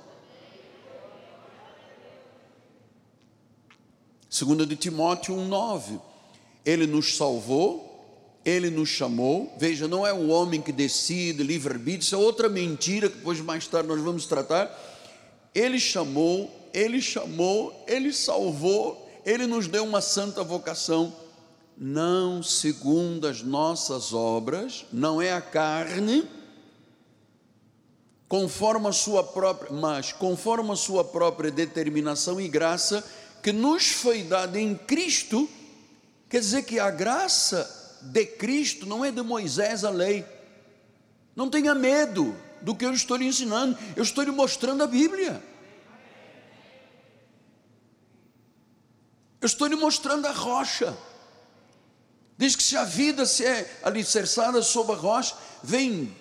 Segunda 4.30 4.66
de 4.66 4.76
Timóteo 4.76 5.36
1:9. 5.36 6.00
Ele 6.66 6.88
nos 6.88 7.18
salvou 7.18 7.93
ele 8.46 8.70
nos 8.70 8.90
chamou. 8.90 9.54
Veja, 9.58 9.88
não 9.88 10.06
é 10.06 10.14
o 10.14 10.28
homem 10.28 10.62
que 10.62 10.72
decide, 10.72 11.44
livre-arbítrio, 11.44 12.02
isso 12.02 12.16
é 12.16 12.18
outra 12.18 12.50
mentira 12.50 13.10
que 13.10 13.18
depois 13.18 13.40
mais 13.40 13.68
tarde 13.68 13.88
nós 13.88 14.02
vamos 14.02 14.26
tratar. 14.26 14.72
Ele 15.54 15.80
chamou, 15.80 16.52
ele 16.74 17.02
chamou, 17.02 17.84
ele 17.88 18.12
salvou, 18.12 19.10
ele 19.26 19.48
nos 19.48 19.68
deu 19.68 19.84
uma 19.84 20.02
santa 20.02 20.44
vocação, 20.44 21.14
não 21.78 22.44
segundo 22.44 23.28
as 23.28 23.42
nossas 23.42 24.14
obras, 24.14 24.86
não 24.92 25.22
é 25.22 25.32
a 25.32 25.42
carne, 25.42 26.28
conforme 28.28 28.88
a 28.88 28.92
sua 28.92 29.24
própria, 29.24 29.72
mas 29.72 30.12
conforme 30.12 30.72
a 30.72 30.76
sua 30.76 31.04
própria 31.04 31.52
determinação 31.52 32.42
e 32.42 32.48
graça 32.48 33.04
que 33.42 33.52
nos 33.52 33.90
foi 33.90 34.24
dada 34.24 34.60
em 34.60 34.74
Cristo, 34.76 35.48
quer 36.30 36.40
dizer 36.40 36.64
que 36.64 36.80
a 36.80 36.90
graça 36.90 37.83
de 38.04 38.26
Cristo, 38.26 38.86
não 38.86 39.04
é 39.04 39.12
de 39.12 39.22
Moisés 39.22 39.84
a 39.84 39.90
lei. 39.90 40.26
Não 41.36 41.50
tenha 41.50 41.74
medo 41.74 42.36
do 42.62 42.76
que 42.76 42.86
eu 42.86 42.94
estou 42.94 43.18
lhe 43.18 43.26
ensinando, 43.26 43.78
eu 43.96 44.04
estou 44.04 44.24
lhe 44.24 44.32
mostrando 44.32 44.84
a 44.84 44.88
Bíblia. 44.88 45.42
Eu 49.42 49.46
estou 49.46 49.68
lhe 49.68 49.76
mostrando 49.76 50.26
a 50.26 50.32
rocha. 50.32 50.98
Diz 52.38 52.56
que 52.56 52.64
se 52.64 52.78
a 52.78 52.84
vida 52.84 53.26
se 53.26 53.46
é 53.46 53.80
alicerçada 53.84 54.62
sobre 54.62 54.94
a 54.94 54.98
rocha, 54.98 55.36
vem 55.62 56.16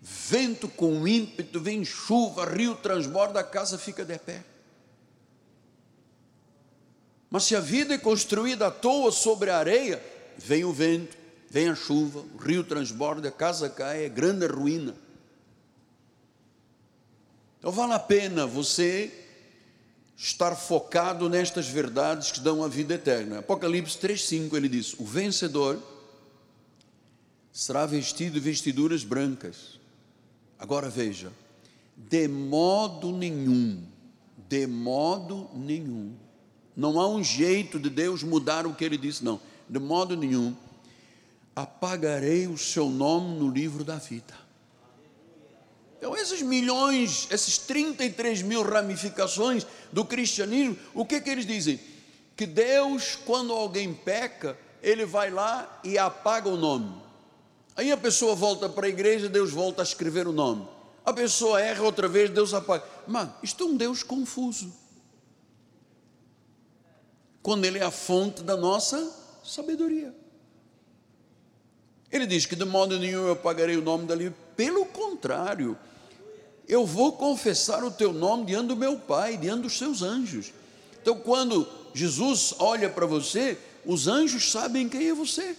vento 0.00 0.68
com 0.68 1.06
ímpeto, 1.06 1.60
vem 1.60 1.84
chuva, 1.84 2.44
rio 2.44 2.74
transborda, 2.76 3.40
a 3.40 3.44
casa 3.44 3.78
fica 3.78 4.04
de 4.04 4.18
pé. 4.18 4.44
Mas 7.30 7.44
se 7.44 7.54
a 7.54 7.60
vida 7.60 7.94
é 7.94 7.98
construída 7.98 8.68
à 8.68 8.70
toa 8.70 9.12
sobre 9.12 9.50
a 9.50 9.58
areia, 9.58 10.02
vem 10.38 10.64
o 10.64 10.72
vento, 10.72 11.16
vem 11.50 11.68
a 11.68 11.74
chuva, 11.74 12.24
o 12.34 12.38
rio 12.38 12.62
transborda, 12.62 13.28
a 13.28 13.32
casa 13.32 13.68
cai, 13.68 14.04
é 14.04 14.08
grande 14.08 14.46
ruína. 14.46 14.94
Então 17.58 17.72
vale 17.72 17.92
a 17.92 17.98
pena 17.98 18.46
você 18.46 19.12
estar 20.16 20.54
focado 20.54 21.28
nestas 21.28 21.68
verdades 21.68 22.30
que 22.30 22.40
dão 22.40 22.62
a 22.62 22.68
vida 22.68 22.94
eterna. 22.94 23.40
Apocalipse 23.40 23.98
3:5 23.98 24.56
ele 24.56 24.68
diz: 24.68 24.94
"O 24.98 25.04
vencedor 25.04 25.82
será 27.52 27.84
vestido 27.84 28.34
de 28.34 28.40
vestiduras 28.40 29.02
brancas". 29.02 29.78
Agora 30.58 30.88
veja, 30.88 31.32
de 31.96 32.28
modo 32.28 33.10
nenhum, 33.10 33.82
de 34.48 34.66
modo 34.66 35.50
nenhum. 35.54 36.14
Não 36.76 37.00
há 37.00 37.08
um 37.08 37.24
jeito 37.24 37.78
de 37.78 37.90
Deus 37.90 38.22
mudar 38.22 38.66
o 38.66 38.74
que 38.74 38.84
ele 38.84 38.96
disse, 38.96 39.24
não 39.24 39.40
de 39.68 39.78
modo 39.78 40.16
nenhum, 40.16 40.56
apagarei 41.54 42.46
o 42.46 42.56
seu 42.56 42.88
nome 42.88 43.38
no 43.38 43.50
livro 43.50 43.84
da 43.84 43.96
vida. 43.96 44.34
Então, 45.98 46.16
esses 46.16 46.40
milhões, 46.42 47.26
esses 47.30 47.58
33 47.58 48.42
mil 48.42 48.62
ramificações 48.62 49.66
do 49.92 50.04
cristianismo, 50.04 50.76
o 50.94 51.04
que, 51.04 51.20
que 51.20 51.28
eles 51.28 51.44
dizem? 51.44 51.80
Que 52.36 52.46
Deus, 52.46 53.16
quando 53.16 53.52
alguém 53.52 53.92
peca, 53.92 54.56
ele 54.80 55.04
vai 55.04 55.30
lá 55.30 55.80
e 55.82 55.98
apaga 55.98 56.48
o 56.48 56.56
nome. 56.56 56.94
Aí 57.74 57.90
a 57.90 57.96
pessoa 57.96 58.36
volta 58.36 58.68
para 58.68 58.86
a 58.86 58.88
igreja, 58.88 59.28
Deus 59.28 59.50
volta 59.50 59.82
a 59.82 59.84
escrever 59.84 60.28
o 60.28 60.32
nome. 60.32 60.68
A 61.04 61.12
pessoa 61.12 61.60
erra 61.60 61.82
outra 61.82 62.06
vez, 62.06 62.30
Deus 62.30 62.54
apaga. 62.54 62.84
Mas 63.06 63.30
isto 63.42 63.64
é 63.64 63.66
um 63.66 63.76
Deus 63.76 64.04
confuso. 64.04 64.72
Quando 67.42 67.64
Ele 67.64 67.78
é 67.78 67.82
a 67.82 67.90
fonte 67.90 68.42
da 68.44 68.56
nossa 68.56 69.27
sabedoria. 69.48 70.14
Ele 72.10 72.26
diz 72.26 72.46
que 72.46 72.56
de 72.56 72.64
modo 72.64 72.98
nenhum 72.98 73.26
eu 73.26 73.36
pagarei 73.36 73.76
o 73.76 73.82
nome 73.82 74.06
dali, 74.06 74.34
pelo 74.56 74.86
contrário, 74.86 75.76
eu 76.66 76.84
vou 76.84 77.12
confessar 77.12 77.84
o 77.84 77.90
teu 77.90 78.12
nome 78.12 78.46
diante 78.46 78.68
do 78.68 78.76
meu 78.76 78.98
Pai, 78.98 79.36
diante 79.36 79.62
dos 79.62 79.78
seus 79.78 80.02
anjos. 80.02 80.52
Então, 81.00 81.18
quando 81.18 81.66
Jesus 81.94 82.54
olha 82.58 82.88
para 82.90 83.06
você, 83.06 83.58
os 83.84 84.06
anjos 84.06 84.50
sabem 84.50 84.88
quem 84.88 85.08
é 85.08 85.14
você, 85.14 85.56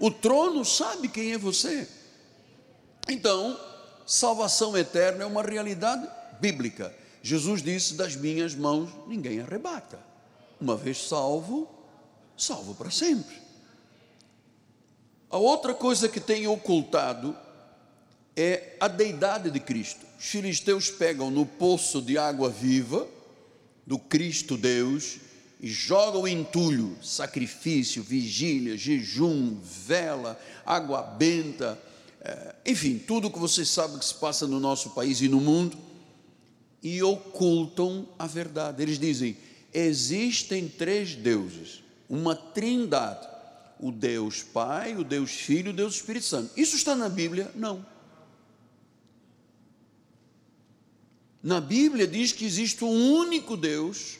o 0.00 0.10
trono 0.10 0.64
sabe 0.64 1.08
quem 1.08 1.32
é 1.32 1.38
você. 1.38 1.88
Então, 3.08 3.58
salvação 4.06 4.76
eterna 4.76 5.22
é 5.22 5.26
uma 5.26 5.42
realidade 5.42 6.08
bíblica. 6.40 6.94
Jesus 7.22 7.62
disse: 7.62 7.94
Das 7.94 8.16
minhas 8.16 8.54
mãos 8.54 8.90
ninguém 9.06 9.40
arrebata. 9.40 10.00
Uma 10.60 10.76
vez 10.76 11.08
salvo, 11.08 11.68
salvo 12.36 12.74
para 12.74 12.90
sempre. 12.90 13.34
A 15.30 15.38
outra 15.38 15.72
coisa 15.72 16.08
que 16.08 16.20
tem 16.20 16.46
ocultado 16.46 17.36
é 18.36 18.76
a 18.80 18.88
deidade 18.88 19.50
de 19.50 19.60
Cristo. 19.60 20.04
Os 20.18 20.26
filisteus 20.26 20.90
pegam 20.90 21.30
no 21.30 21.46
poço 21.46 22.02
de 22.02 22.18
água 22.18 22.50
viva 22.50 23.08
do 23.86 23.98
Cristo 23.98 24.56
Deus 24.56 25.18
e 25.60 25.68
jogam 25.68 26.26
entulho, 26.26 26.96
sacrifício, 27.02 28.02
vigília, 28.02 28.76
jejum, 28.76 29.56
vela, 29.62 30.38
água 30.66 31.02
benta, 31.02 31.80
eh, 32.20 32.54
enfim, 32.66 32.98
tudo 32.98 33.30
que 33.30 33.38
vocês 33.38 33.68
sabem 33.68 33.98
que 33.98 34.04
se 34.04 34.14
passa 34.14 34.46
no 34.46 34.60
nosso 34.60 34.90
país 34.90 35.20
e 35.20 35.28
no 35.28 35.40
mundo, 35.40 35.78
e 36.82 37.02
ocultam 37.02 38.08
a 38.18 38.26
verdade. 38.26 38.82
Eles 38.82 38.98
dizem: 38.98 39.36
existem 39.72 40.68
três 40.68 41.14
deuses 41.14 41.81
uma 42.12 42.36
trindade: 42.36 43.26
o 43.80 43.90
Deus 43.90 44.42
Pai, 44.42 44.94
o 44.94 45.02
Deus 45.02 45.30
Filho, 45.30 45.70
o 45.70 45.74
Deus 45.74 45.94
Espírito 45.94 46.26
Santo. 46.26 46.52
Isso 46.54 46.76
está 46.76 46.94
na 46.94 47.08
Bíblia? 47.08 47.50
Não. 47.54 47.84
Na 51.42 51.60
Bíblia 51.60 52.06
diz 52.06 52.30
que 52.30 52.44
existe 52.44 52.84
um 52.84 53.14
único 53.14 53.56
Deus 53.56 54.18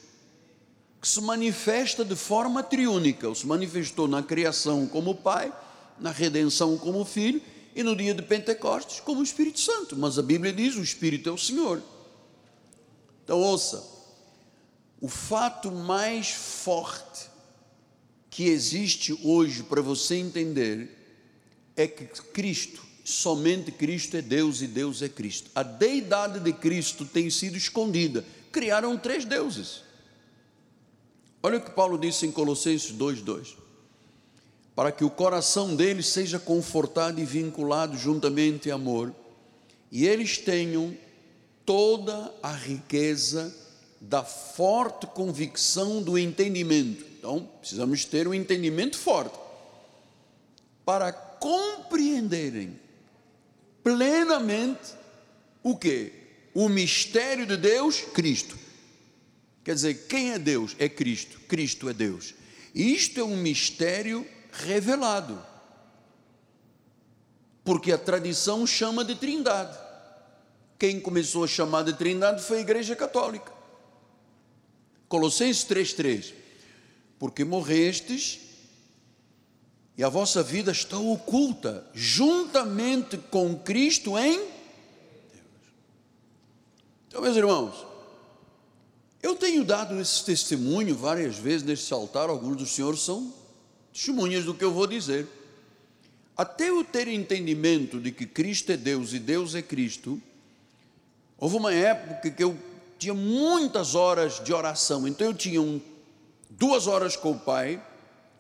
que 1.01 1.07
se 1.07 1.21
manifesta 1.21 2.05
de 2.05 2.17
forma 2.17 2.63
triúnica. 2.63 3.27
Ele 3.27 3.37
se 3.37 3.47
manifestou 3.47 4.09
na 4.09 4.23
criação 4.23 4.87
como 4.87 5.15
Pai, 5.15 5.53
na 6.01 6.11
redenção 6.11 6.79
como 6.79 7.05
Filho 7.05 7.43
e 7.77 7.83
no 7.83 7.95
dia 7.95 8.15
de 8.15 8.23
Pentecostes 8.23 9.01
como 9.01 9.23
Espírito 9.23 9.61
Santo. 9.61 9.97
Mas 9.97 10.19
a 10.19 10.23
Bíblia 10.23 10.53
diz: 10.53 10.77
o 10.77 10.83
Espírito 10.83 11.29
é 11.29 11.33
o 11.33 11.39
Senhor. 11.39 11.83
Então 13.23 13.39
ouça, 13.39 13.85
o 15.01 15.09
fato 15.09 15.71
mais 15.71 16.31
forte 16.31 17.32
que 18.33 18.49
existe 18.49 19.17
hoje 19.23 19.63
para 19.63 19.83
você 19.83 20.17
entender 20.17 20.89
é 21.77 21.87
que 21.87 22.07
Cristo, 22.07 22.83
somente 23.05 23.71
Cristo 23.71 24.17
é 24.17 24.23
Deus 24.23 24.63
e 24.63 24.67
Deus 24.67 25.03
é 25.03 25.09
Cristo. 25.09 25.51
A 25.55 25.63
deidade 25.63 26.41
de 26.41 26.51
Cristo 26.51 27.05
tem 27.05 27.29
sido 27.29 27.59
escondida. 27.59 28.25
Criaram 28.51 28.97
três 28.97 29.27
deuses. 29.27 29.83
Olha 31.43 31.59
o 31.59 31.61
que 31.61 31.73
Paulo 31.73 31.99
disse 31.99 32.25
em 32.25 32.33
Colossenses 32.33 32.93
2:2. 32.93 33.55
Para 34.75 34.91
que 34.91 35.05
o 35.05 35.11
coração 35.11 35.77
deles 35.77 36.07
seja 36.07 36.39
confortado 36.39 37.21
e 37.21 37.27
vinculado 37.27 37.99
juntamente 37.99 38.71
em 38.71 38.73
amor, 38.73 39.15
e 39.91 40.07
eles 40.07 40.39
tenham 40.39 40.97
toda 41.67 42.35
a 42.43 42.53
riqueza 42.53 43.55
da 44.01 44.25
forte 44.25 45.07
convicção 45.07 46.03
do 46.03 46.17
entendimento 46.17 47.12
então, 47.23 47.49
precisamos 47.61 48.05
ter 48.05 48.27
um 48.27 48.35
entendimento 48.35 48.99
forte 48.99 49.39
para 50.85 51.13
compreenderem 51.13 52.77
plenamente 53.81 54.93
o 55.63 55.77
que? 55.77 56.13
O 56.53 56.69
mistério 56.69 57.47
de 57.47 57.57
Deus, 57.57 58.01
Cristo. 58.13 58.59
Quer 59.63 59.77
dizer, 59.77 60.09
quem 60.09 60.33
é 60.33 60.39
Deus? 60.39 60.75
É 60.81 60.89
Cristo. 60.89 61.39
Cristo 61.47 61.89
é 61.89 61.93
Deus. 61.93 62.35
Isto 62.75 63.21
é 63.21 63.23
um 63.23 63.37
mistério 63.37 64.27
revelado. 64.51 65.41
Porque 67.63 67.93
a 67.93 67.99
tradição 67.99 68.67
chama 68.67 69.05
de 69.05 69.15
Trindade. 69.15 69.79
Quem 70.77 70.99
começou 70.99 71.45
a 71.45 71.47
chamar 71.47 71.85
de 71.85 71.93
Trindade 71.93 72.43
foi 72.43 72.59
a 72.59 72.63
Igreja 72.63 72.97
Católica. 72.97 73.53
Colossenses 75.09 75.63
3:3. 75.63 76.42
Porque 77.23 77.45
morrestes 77.45 78.41
e 79.97 80.03
a 80.03 80.09
vossa 80.09 80.43
vida 80.43 80.73
está 80.73 80.99
oculta 80.99 81.87
juntamente 81.95 83.17
com 83.17 83.57
Cristo 83.57 84.19
em 84.19 84.39
Deus. 84.39 84.51
Então, 87.07 87.23
meus 87.23 87.37
irmãos, 87.37 87.87
eu 89.23 89.37
tenho 89.37 89.65
dado 89.65 90.01
esse 90.01 90.25
testemunho 90.25 90.97
várias 90.97 91.37
vezes 91.37 91.63
neste 91.63 91.95
altar, 91.95 92.29
alguns 92.29 92.57
dos 92.57 92.71
senhores 92.73 93.03
são 93.03 93.33
testemunhas 93.93 94.45
do 94.45 94.53
que 94.53 94.65
eu 94.65 94.73
vou 94.73 94.89
dizer. 94.89 95.29
Até 96.37 96.71
eu 96.71 96.83
ter 96.83 97.07
entendimento 97.07 98.01
de 98.01 98.11
que 98.11 98.27
Cristo 98.27 98.73
é 98.73 98.77
Deus 98.77 99.13
e 99.13 99.21
Deus 99.21 99.55
é 99.55 99.63
Cristo, 99.63 100.21
houve 101.39 101.55
uma 101.55 101.73
época 101.73 102.33
que 102.33 102.43
eu 102.43 102.59
tinha 102.99 103.15
muitas 103.15 103.95
horas 103.95 104.43
de 104.43 104.53
oração, 104.53 105.07
então 105.07 105.29
eu 105.29 105.35
tinha 105.35 105.63
um, 105.63 105.81
duas 106.63 106.87
horas 106.87 107.17
com 107.17 107.33
o 107.33 107.39
Pai, 107.41 107.85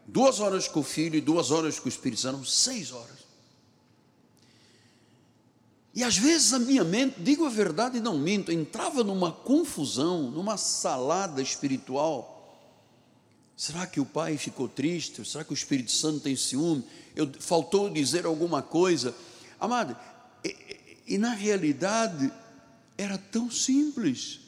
duas 0.07 0.39
horas 0.39 0.69
com 0.69 0.79
o 0.79 0.85
Filho 0.85 1.17
e 1.17 1.21
duas 1.21 1.51
horas 1.51 1.81
com 1.81 1.87
o 1.87 1.89
Espírito 1.89 2.21
Santo, 2.21 2.45
seis 2.45 2.93
horas. 2.93 3.19
E 5.93 6.05
às 6.05 6.17
vezes 6.17 6.53
a 6.53 6.61
minha 6.61 6.85
mente, 6.85 7.17
digo 7.19 7.45
a 7.45 7.51
verdade 7.51 7.99
e 7.99 8.01
não 8.01 8.17
minto, 8.17 8.53
entrava 8.53 9.03
numa 9.03 9.33
confusão, 9.33 10.31
numa 10.31 10.57
salada 10.57 11.43
espiritual. 11.43 12.57
Será 13.57 13.89
que 13.89 13.99
o 13.99 14.07
pai 14.07 14.39
ficou 14.39 14.69
triste? 14.69 15.29
Será 15.29 15.43
que 15.43 15.53
o 15.53 15.55
Espírito 15.55 15.91
Santo 15.91 16.21
tem 16.21 16.37
ciúme? 16.37 16.85
Eu, 17.17 17.29
faltou 17.41 17.91
dizer 17.91 18.25
alguma 18.25 18.63
coisa? 18.63 19.13
Amado, 19.59 19.97
e, 20.45 21.03
e 21.09 21.19
na 21.19 21.35
realidade 21.35 22.33
era 22.97 23.19
tão 23.19 23.51
simples. 23.51 24.42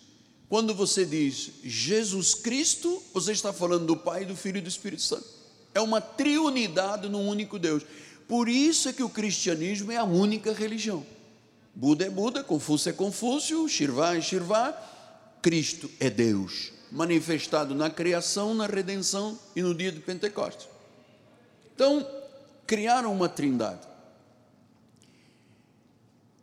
Quando 0.48 0.74
você 0.74 1.04
diz 1.04 1.50
Jesus 1.62 2.34
Cristo, 2.34 3.02
você 3.12 3.32
está 3.32 3.52
falando 3.52 3.86
do 3.86 3.96
Pai, 3.96 4.24
do 4.24 4.36
Filho 4.36 4.58
e 4.58 4.60
do 4.60 4.68
Espírito 4.68 5.02
Santo. 5.02 5.26
É 5.74 5.80
uma 5.80 6.00
triunidade 6.00 7.08
num 7.08 7.26
único 7.28 7.58
Deus. 7.58 7.82
Por 8.28 8.48
isso 8.48 8.88
é 8.88 8.92
que 8.92 9.02
o 9.02 9.08
cristianismo 9.08 9.90
é 9.90 9.96
a 9.96 10.04
única 10.04 10.52
religião. 10.52 11.04
Buda 11.74 12.06
é 12.06 12.10
Buda, 12.10 12.44
Confúcio 12.44 12.90
é 12.90 12.92
Confúcio, 12.92 13.68
Shirvá 13.68 14.14
é 14.16 14.20
Shirvá, 14.20 14.72
Cristo 15.42 15.90
é 15.98 16.08
Deus, 16.08 16.72
manifestado 16.90 17.74
na 17.74 17.90
criação, 17.90 18.54
na 18.54 18.66
redenção 18.66 19.38
e 19.56 19.62
no 19.62 19.74
dia 19.74 19.90
de 19.90 19.98
Pentecostes. 19.98 20.68
Então, 21.74 22.06
criaram 22.66 23.12
uma 23.12 23.28
trindade. 23.28 23.80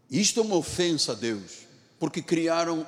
Isto 0.10 0.42
é 0.42 0.44
uma 0.44 0.58
ofensa 0.58 1.14
a 1.14 1.16
Deus, 1.16 1.60
porque 1.98 2.22
criaram, 2.22 2.86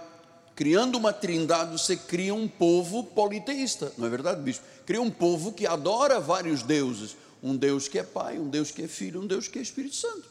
criando 0.55 0.95
uma 0.95 1.11
trindade, 1.11 1.71
você 1.71 1.95
cria 1.95 2.33
um 2.33 2.47
povo 2.47 3.03
politeísta, 3.03 3.91
não 3.97 4.07
é 4.07 4.09
verdade, 4.09 4.41
bispo? 4.41 4.63
Cria 4.85 5.01
um 5.01 5.09
povo 5.09 5.51
que 5.51 5.65
adora 5.65 6.19
vários 6.19 6.61
deuses, 6.61 7.15
um 7.41 7.55
Deus 7.55 7.87
que 7.87 7.99
é 7.99 8.03
Pai, 8.03 8.37
um 8.37 8.49
Deus 8.49 8.71
que 8.71 8.83
é 8.83 8.87
Filho, 8.87 9.21
um 9.21 9.27
Deus 9.27 9.47
que 9.47 9.59
é 9.59 9.61
Espírito 9.61 9.95
Santo. 9.95 10.29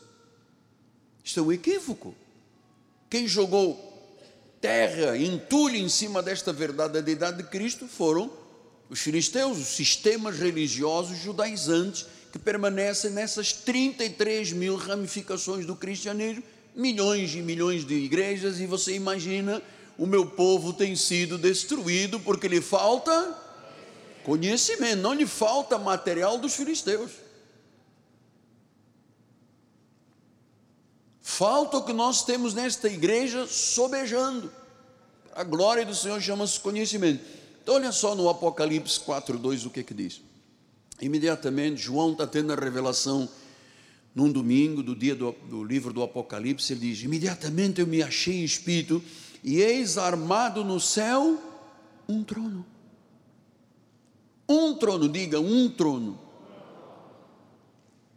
Isto 1.24 1.40
é 1.40 1.42
um 1.42 1.52
equívoco. 1.52 2.14
Quem 3.10 3.26
jogou 3.26 3.92
terra, 4.60 5.16
entulho 5.18 5.76
em 5.76 5.88
cima 5.88 6.22
desta 6.22 6.52
verdade 6.52 6.94
da 6.94 7.00
deidade 7.00 7.38
de 7.38 7.44
Cristo 7.44 7.88
foram 7.88 8.30
os 8.88 9.00
filisteus, 9.00 9.58
os 9.58 9.68
sistemas 9.68 10.38
religiosos 10.38 11.18
judaizantes 11.18 12.06
que 12.30 12.38
permanecem 12.38 13.10
nessas 13.10 13.52
33 13.52 14.52
mil 14.52 14.76
ramificações 14.76 15.66
do 15.66 15.74
cristianismo, 15.74 16.42
milhões 16.74 17.34
e 17.34 17.42
milhões 17.42 17.84
de 17.84 17.94
igrejas, 17.94 18.60
e 18.60 18.66
você 18.66 18.94
imagina, 18.94 19.62
o 19.98 20.06
meu 20.06 20.26
povo 20.26 20.72
tem 20.72 20.96
sido 20.96 21.36
destruído 21.38 22.18
porque 22.20 22.48
lhe 22.48 22.60
falta 22.60 23.38
conhecimento, 24.24 25.00
não 25.00 25.14
lhe 25.14 25.26
falta 25.26 25.78
material 25.78 26.38
dos 26.38 26.54
filisteus. 26.54 27.10
Falta 31.20 31.78
o 31.78 31.84
que 31.84 31.92
nós 31.92 32.24
temos 32.24 32.52
nesta 32.52 32.88
igreja 32.88 33.46
sobejando. 33.46 34.52
A 35.34 35.42
glória 35.42 35.84
do 35.84 35.94
Senhor 35.94 36.20
chama-se 36.20 36.60
conhecimento. 36.60 37.24
Então, 37.62 37.76
olha 37.76 37.92
só 37.92 38.14
no 38.14 38.28
Apocalipse 38.28 39.00
4,2 39.00 39.66
o 39.66 39.70
que 39.70 39.82
que 39.82 39.94
diz. 39.94 40.20
Imediatamente, 41.00 41.80
João 41.80 42.12
está 42.12 42.26
tendo 42.26 42.52
a 42.52 42.56
revelação 42.56 43.28
num 44.14 44.30
domingo 44.30 44.82
do 44.82 44.94
dia 44.94 45.14
do, 45.14 45.32
do, 45.48 45.64
livro 45.64 45.92
do 45.92 46.02
Apocalipse. 46.02 46.72
Ele 46.72 46.92
diz: 46.92 47.02
Imediatamente 47.02 47.80
eu 47.80 47.86
me 47.86 48.02
achei 48.02 48.40
em 48.40 48.44
espírito, 48.44 49.02
e 49.42 49.60
eis 49.60 49.98
armado 49.98 50.64
no 50.64 50.78
céu 50.78 51.40
um 52.08 52.22
trono. 52.22 52.64
Um 54.48 54.74
trono, 54.74 55.08
diga, 55.08 55.40
um 55.40 55.68
trono. 55.68 56.18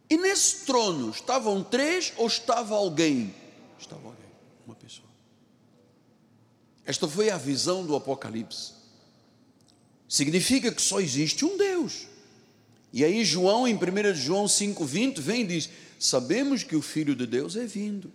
E 0.09 0.17
nesse 0.17 0.65
trono 0.65 1.09
estavam 1.09 1.63
três 1.63 2.13
ou 2.17 2.27
estava 2.27 2.75
alguém? 2.75 3.33
Estava 3.79 4.07
alguém, 4.07 4.29
uma 4.65 4.75
pessoa. 4.75 5.07
Esta 6.85 7.07
foi 7.07 7.31
a 7.31 7.37
visão 7.37 7.85
do 7.85 7.95
Apocalipse. 7.95 8.73
Significa 10.07 10.71
que 10.71 10.81
só 10.81 10.99
existe 10.99 11.43
um 11.43 11.57
Deus. 11.57 12.07
E 12.93 13.03
aí 13.03 13.25
João, 13.25 13.67
em 13.67 13.75
1 13.75 14.13
João 14.13 14.45
5,20, 14.45 15.19
vem 15.19 15.41
e 15.41 15.47
diz: 15.47 15.69
Sabemos 15.99 16.63
que 16.63 16.75
o 16.75 16.81
Filho 16.81 17.15
de 17.15 17.25
Deus 17.25 17.55
é 17.55 17.65
vindo. 17.65 18.11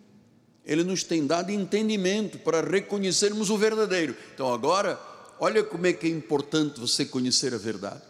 Ele 0.65 0.85
nos 0.85 1.03
tem 1.03 1.27
dado 1.27 1.51
entendimento 1.51 2.39
para 2.39 2.61
reconhecermos 2.61 3.51
o 3.51 3.57
verdadeiro. 3.57 4.17
Então 4.35 4.53
agora, 4.53 5.01
olha 5.39 5.65
como 5.65 5.87
é 5.87 5.93
que 5.93 6.07
é 6.07 6.11
importante 6.11 6.81
você 6.81 7.05
conhecer 7.05 7.55
a 7.55 7.59
verdade. 7.59 8.03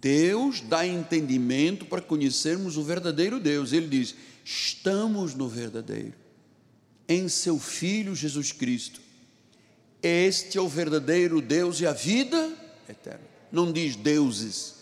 Deus 0.00 0.60
dá 0.60 0.86
entendimento 0.86 1.86
para 1.86 2.02
conhecermos 2.02 2.76
o 2.76 2.82
verdadeiro 2.82 3.40
Deus. 3.40 3.72
Ele 3.72 3.88
diz: 3.88 4.14
estamos 4.44 5.34
no 5.34 5.48
verdadeiro, 5.48 6.12
em 7.08 7.26
seu 7.26 7.58
Filho 7.58 8.14
Jesus 8.14 8.52
Cristo. 8.52 9.00
Este 10.02 10.58
é 10.58 10.60
o 10.60 10.68
verdadeiro 10.68 11.40
Deus 11.40 11.80
e 11.80 11.86
a 11.86 11.92
vida 11.92 12.52
eterna. 12.86 13.24
Não 13.50 13.72
diz 13.72 13.96
deuses, 13.96 14.74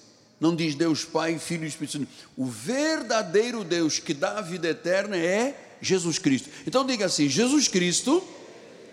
não 0.42 0.57
diz 0.57 0.74
Deus 0.74 1.05
Pai, 1.05 1.38
Filho 1.38 1.62
e 1.62 1.68
Espírito 1.68 1.92
Santo. 1.92 2.09
O 2.37 2.46
verdadeiro 2.46 3.62
Deus 3.62 4.00
que 4.00 4.12
dá 4.12 4.38
a 4.38 4.42
vida 4.42 4.68
eterna 4.68 5.16
é 5.16 5.76
Jesus 5.81 6.18
Cristo. 6.18 6.50
Então 6.66 6.85
diga 6.85 7.07
assim: 7.07 7.28
Jesus 7.28 7.68
Cristo 7.68 8.26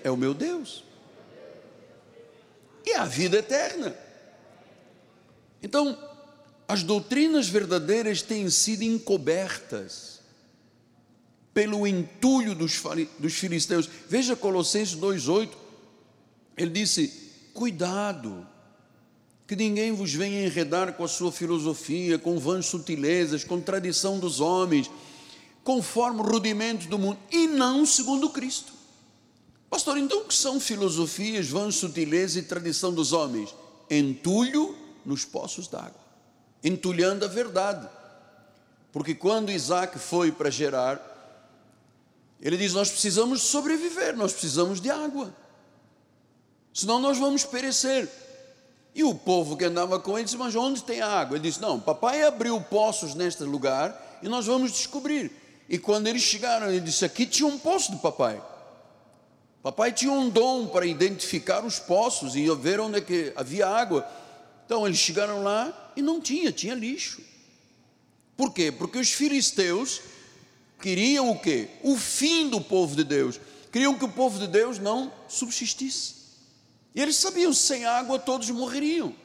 é 0.03 0.11
o 0.11 0.15
meu 0.15 0.35
Deus. 0.35 0.83
E 2.85 2.93
a 2.93 3.03
vida 3.03 3.37
eterna. 3.37 3.95
Então, 5.63 5.97
as 6.67 6.83
doutrinas 6.83 7.49
verdadeiras 7.49 8.21
têm 8.21 8.47
sido 8.51 8.83
encobertas 8.83 10.19
pelo 11.51 11.87
entulho 11.87 12.53
dos, 12.53 12.79
dos 13.17 13.33
filisteus. 13.33 13.89
Veja 14.07 14.35
Colossenses 14.35 14.95
2,8. 14.95 15.49
Ele 16.55 16.69
disse: 16.69 17.31
Cuidado, 17.55 18.47
que 19.49 19.55
ninguém 19.55 19.91
vos 19.91 20.13
venha 20.13 20.45
enredar 20.45 20.93
com 20.93 21.03
a 21.03 21.07
sua 21.07 21.31
filosofia, 21.31 22.19
com 22.19 22.37
vãs 22.37 22.67
sutilezas, 22.67 23.43
com 23.43 23.59
tradição 23.59 24.19
dos 24.19 24.39
homens, 24.39 24.89
conforme 25.63 26.21
rudimentos 26.21 26.85
do 26.85 26.99
mundo, 26.99 27.17
e 27.31 27.47
não 27.47 27.83
segundo 27.83 28.29
Cristo. 28.29 28.71
Pastor, 29.67 29.97
então 29.97 30.21
o 30.21 30.25
que 30.25 30.35
são 30.35 30.59
filosofias, 30.59 31.49
vãs 31.49 31.75
sutilezas 31.75 32.37
e 32.37 32.43
tradição 32.43 32.93
dos 32.93 33.11
homens? 33.11 33.55
Entulho 33.89 34.77
nos 35.03 35.25
poços 35.25 35.67
d'água 35.67 36.09
entulhando 36.63 37.25
a 37.25 37.27
verdade. 37.27 37.89
Porque 38.91 39.15
quando 39.15 39.51
Isaac 39.51 39.97
foi 39.97 40.31
para 40.31 40.51
Gerar, 40.51 41.01
ele 42.39 42.55
diz: 42.57 42.73
Nós 42.73 42.89
precisamos 42.89 43.41
sobreviver, 43.41 44.15
nós 44.15 44.31
precisamos 44.31 44.79
de 44.79 44.89
água, 44.89 45.33
senão 46.71 46.99
nós 46.99 47.17
vamos 47.17 47.43
perecer. 47.43 48.09
E 48.93 49.03
o 49.03 49.13
povo 49.13 49.55
que 49.55 49.65
andava 49.65 49.99
com 49.99 50.17
ele 50.17 50.25
disse: 50.25 50.37
Mas 50.37 50.55
onde 50.55 50.83
tem 50.83 51.01
água? 51.01 51.37
Ele 51.37 51.47
disse: 51.47 51.61
Não, 51.61 51.79
papai 51.79 52.23
abriu 52.23 52.59
poços 52.61 53.15
neste 53.15 53.43
lugar 53.43 54.19
e 54.21 54.27
nós 54.27 54.45
vamos 54.45 54.71
descobrir. 54.71 55.31
E 55.67 55.77
quando 55.77 56.07
eles 56.07 56.21
chegaram, 56.21 56.67
ele 56.67 56.79
disse: 56.79 57.05
Aqui 57.05 57.25
tinha 57.25 57.47
um 57.47 57.57
poço 57.57 57.91
do 57.91 57.97
papai. 57.99 58.41
Papai 59.61 59.91
tinha 59.91 60.11
um 60.11 60.29
dom 60.29 60.67
para 60.67 60.85
identificar 60.85 61.65
os 61.65 61.79
poços 61.79 62.35
e 62.35 62.49
ver 62.55 62.79
onde 62.79 62.97
é 62.97 63.01
que 63.01 63.33
havia 63.35 63.67
água. 63.67 64.07
Então 64.65 64.85
eles 64.85 64.97
chegaram 64.97 65.43
lá 65.43 65.91
e 65.95 66.01
não 66.01 66.21
tinha, 66.21 66.51
tinha 66.51 66.73
lixo. 66.73 67.21
Por 68.37 68.53
quê? 68.53 68.71
Porque 68.71 68.97
os 68.97 69.11
filisteus 69.11 70.01
queriam 70.81 71.29
o 71.29 71.37
quê? 71.37 71.67
O 71.83 71.97
fim 71.97 72.49
do 72.49 72.61
povo 72.61 72.95
de 72.95 73.03
Deus. 73.03 73.39
Queriam 73.71 73.97
que 73.97 74.05
o 74.05 74.09
povo 74.09 74.39
de 74.39 74.47
Deus 74.47 74.79
não 74.79 75.11
subsistisse. 75.27 76.18
E 76.93 77.01
eles 77.01 77.15
sabiam, 77.15 77.53
sem 77.53 77.85
água 77.85 78.17
todos 78.17 78.49
morreriam. 78.49 79.15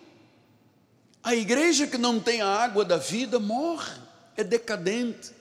A 1.22 1.34
igreja 1.34 1.86
que 1.86 1.96
não 1.96 2.20
tem 2.20 2.42
a 2.42 2.48
água 2.48 2.84
da 2.84 2.98
vida 2.98 3.38
morre, 3.38 3.92
é 4.36 4.44
decadente, 4.44 5.32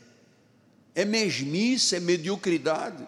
é 0.96 1.04
mesmice, 1.04 1.96
é 1.96 2.00
mediocridade. 2.00 3.06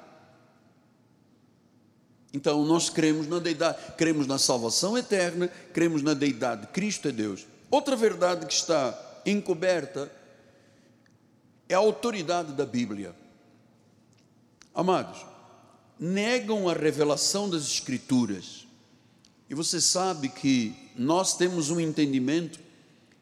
Então 2.33 2.65
nós 2.65 2.89
cremos 2.89 3.27
na 3.27 3.39
deidade, 3.39 3.77
cremos 3.97 4.27
na 4.27 4.37
salvação 4.37 4.97
eterna, 4.97 5.47
cremos 5.71 6.01
na 6.01 6.13
deidade, 6.13 6.67
Cristo 6.67 7.07
é 7.07 7.11
Deus. 7.11 7.47
Outra 7.71 7.95
verdade 7.95 8.45
que 8.45 8.53
está 8.53 9.21
encoberta 9.25 10.11
é 11.69 11.73
a 11.73 11.77
autoridade 11.77 12.51
da 12.51 12.65
Bíblia. 12.65 13.15
Amados, 14.73 15.25
negam 15.97 16.67
a 16.67 16.73
revelação 16.73 17.49
das 17.49 17.63
Escrituras. 17.63 18.64
E 19.49 19.53
você 19.53 19.79
sabe 19.79 20.29
que 20.29 20.75
nós 20.95 21.37
temos 21.37 21.69
um 21.69 21.79
entendimento 21.79 22.59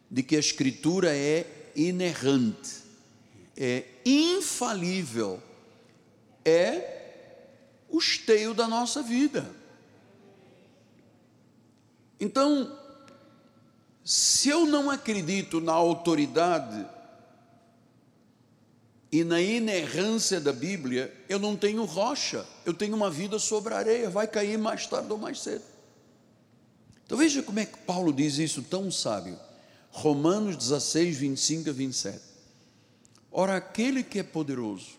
de 0.10 0.24
que 0.24 0.36
a 0.36 0.40
Escritura 0.40 1.16
é 1.16 1.46
inerrante, 1.76 2.84
é 3.58 3.86
infalível, 4.06 5.42
é 6.46 6.94
o 7.90 7.98
esteio 7.98 8.54
da 8.54 8.68
nossa 8.68 9.02
vida. 9.02 9.50
Então, 12.20 12.80
se 14.04 14.50
eu 14.50 14.66
não 14.66 14.90
acredito 14.90 15.60
na 15.60 15.74
autoridade 15.74 16.86
e 19.12 19.24
na 19.24 19.42
inerrância 19.42 20.40
da 20.40 20.54
Bíblia, 20.54 21.14
eu 21.28 21.38
não 21.38 21.56
tenho 21.56 21.84
rocha, 21.86 22.46
eu 22.66 22.74
tenho 22.74 22.96
uma 22.96 23.12
vida 23.12 23.38
sobre 23.40 23.74
areia, 23.74 24.10
vai 24.10 24.28
cair 24.28 24.58
mais 24.58 24.88
tarde 24.88 25.12
ou 25.12 25.18
mais 25.18 25.42
cedo. 25.42 25.73
Então 27.06 27.18
veja 27.18 27.44
como 27.44 27.60
é 27.60 27.66
que 27.66 27.78
Paulo 27.80 28.12
diz 28.14 28.38
isso 28.38 28.62
tão 28.62 28.90
sábio. 28.92 29.38
Romanos 29.92 30.56
16, 30.58 31.18
25 31.18 31.70
a 31.70 31.74
27. 31.74 32.20
Ora, 33.32 33.58
aquele 33.58 34.04
que 34.04 34.20
é 34.20 34.24
poderoso 34.24 34.92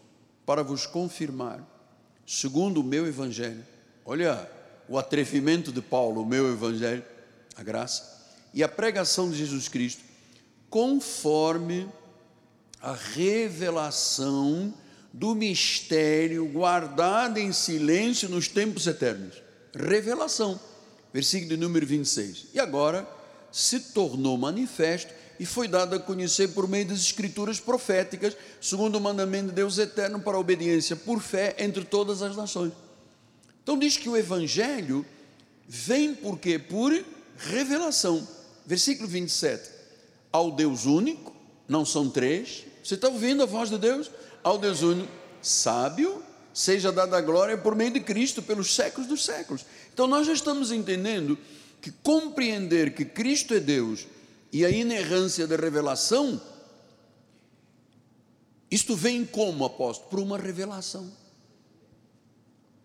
para 0.45 0.63
vos 0.63 0.87
confirmar 0.87 1.65
segundo 2.27 2.81
o 2.81 2.85
meu 2.85 3.07
evangelho. 3.07 3.65
Olha 4.05 4.51
o 4.89 4.99
atrevimento 4.99 5.73
de 5.73 5.81
Paulo, 5.81 6.23
o 6.23 6.27
meu 6.27 6.53
evangelho, 6.53 7.05
a 7.57 7.63
graça 7.63 8.15
e 8.53 8.63
a 8.63 8.69
pregação 8.69 9.31
de 9.31 9.37
Jesus 9.37 9.69
Cristo, 9.69 10.03
conforme 10.69 11.89
a 12.81 12.93
revelação 12.93 14.75
do 15.13 15.35
mistério 15.35 16.47
guardado 16.47 17.39
em 17.39 17.53
silêncio 17.53 18.29
nos 18.29 18.49
tempos 18.49 18.87
eternos. 18.87 19.43
Revelação, 19.75 20.61
versículo 21.15 21.57
número 21.57 21.87
26. 21.87 22.47
E 22.53 22.59
agora 22.59 23.09
se 23.53 23.79
tornou 23.79 24.37
manifesto 24.37 25.15
e 25.39 25.47
foi 25.47 25.69
dado 25.69 25.95
a 25.95 26.01
conhecer 26.01 26.49
por 26.49 26.69
meio 26.69 26.87
das 26.87 26.99
escrituras 26.99 27.61
proféticas, 27.61 28.37
segundo 28.61 28.97
o 28.97 29.01
mandamento 29.01 29.51
de 29.51 29.53
Deus 29.53 29.79
eterno 29.79 30.19
para 30.19 30.37
a 30.37 30.41
obediência 30.41 30.97
por 30.97 31.21
fé 31.21 31.55
entre 31.59 31.85
todas 31.85 32.21
as 32.21 32.35
nações. 32.35 32.73
Então 33.63 33.79
diz 33.79 33.97
que 33.97 34.09
o 34.09 34.17
evangelho 34.17 35.07
vem 35.69 36.15
por 36.15 36.37
quê? 36.37 36.59
Por 36.59 36.93
revelação. 37.39 38.27
Versículo 38.67 39.09
27. 39.09 39.71
Ao 40.33 40.51
Deus 40.51 40.85
único, 40.85 41.33
não 41.69 41.85
são 41.85 42.11
três. 42.11 42.65
Você 42.83 42.95
está 42.95 43.09
ouvindo 43.09 43.43
a 43.45 43.47
voz 43.47 43.71
de 43.71 43.79
Deus? 43.79 44.11
Ao 44.43 44.59
Deus 44.59 44.83
único, 44.83 45.11
sábio, 45.41 46.23
seja 46.53 46.93
dada 46.93 47.17
a 47.17 47.21
glória 47.21 47.57
por 47.57 47.75
meio 47.75 47.93
de 47.93 48.01
Cristo 48.01 48.41
pelos 48.41 48.75
séculos 48.75 49.09
dos 49.09 49.25
séculos. 49.25 49.65
Então 49.95 50.09
nós 50.09 50.27
já 50.27 50.33
estamos 50.33 50.73
entendendo 50.73 51.39
que 51.81 51.93
compreender 51.93 52.95
que 52.95 53.05
Cristo 53.05 53.55
é 53.55 53.61
Deus 53.61 54.09
e 54.53 54.65
a 54.65 54.71
inerrância 54.71 55.47
da 55.47 55.55
revelação, 55.55 56.41
isto 58.69 58.97
vem 58.97 59.25
como, 59.25 59.65
apóstolo? 59.65 60.11
Por 60.11 60.19
uma 60.19 60.37
revelação. 60.37 61.09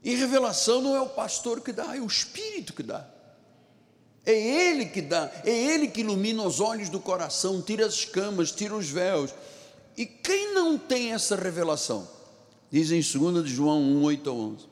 E 0.04 0.14
revelação 0.14 0.82
não 0.82 0.96
é 0.96 1.02
o 1.02 1.10
pastor 1.10 1.62
que 1.62 1.74
dá, 1.74 1.98
é 1.98 2.00
o 2.00 2.06
Espírito 2.06 2.74
que 2.74 2.84
dá. 2.84 3.10
É 4.24 4.70
Ele 4.70 4.86
que 4.86 5.02
dá, 5.02 5.32
é 5.44 5.50
Ele 5.50 5.88
que 5.88 6.02
ilumina 6.02 6.44
os 6.44 6.60
olhos 6.60 6.90
do 6.90 7.00
coração, 7.00 7.60
tira 7.60 7.88
as 7.88 7.96
escamas, 7.96 8.52
tira 8.52 8.76
os 8.76 8.88
véus. 8.88 9.34
E 9.98 10.06
quem 10.06 10.54
não 10.54 10.78
tem 10.78 11.12
essa 11.12 11.36
revelação? 11.36 12.08
Diz 12.70 12.92
em 12.92 13.02
2 13.02 13.44
de 13.44 13.52
João 13.52 13.82
1, 13.82 14.04
8 14.04 14.30
a 14.30 14.34
11. 14.34 14.69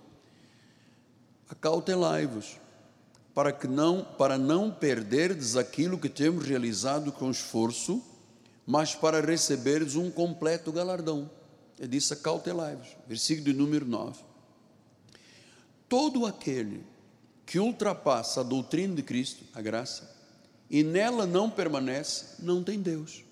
Acautelai-vos 1.49 2.57
para 3.33 3.51
que 3.51 3.67
não 3.67 4.03
para 4.03 4.37
não 4.37 4.71
perderdes 4.71 5.55
aquilo 5.55 5.99
que 5.99 6.09
temos 6.09 6.45
realizado 6.45 7.11
com 7.11 7.29
esforço, 7.29 8.03
mas 8.65 8.95
para 8.95 9.21
receberdes 9.21 9.95
um 9.95 10.09
completo 10.09 10.71
galardão. 10.71 11.29
Ele 11.77 11.89
disse: 11.89 12.13
acautelai-vos. 12.13 12.87
Versículo 13.07 13.45
de 13.45 13.53
número 13.53 13.85
9. 13.85 14.19
Todo 15.87 16.25
aquele 16.25 16.83
que 17.45 17.59
ultrapassa 17.59 18.41
a 18.41 18.43
doutrina 18.43 18.95
de 18.95 19.03
Cristo, 19.03 19.45
a 19.53 19.61
graça, 19.61 20.13
e 20.69 20.83
nela 20.83 21.25
não 21.25 21.49
permanece, 21.49 22.35
não 22.39 22.63
tem 22.63 22.81
Deus. 22.81 23.23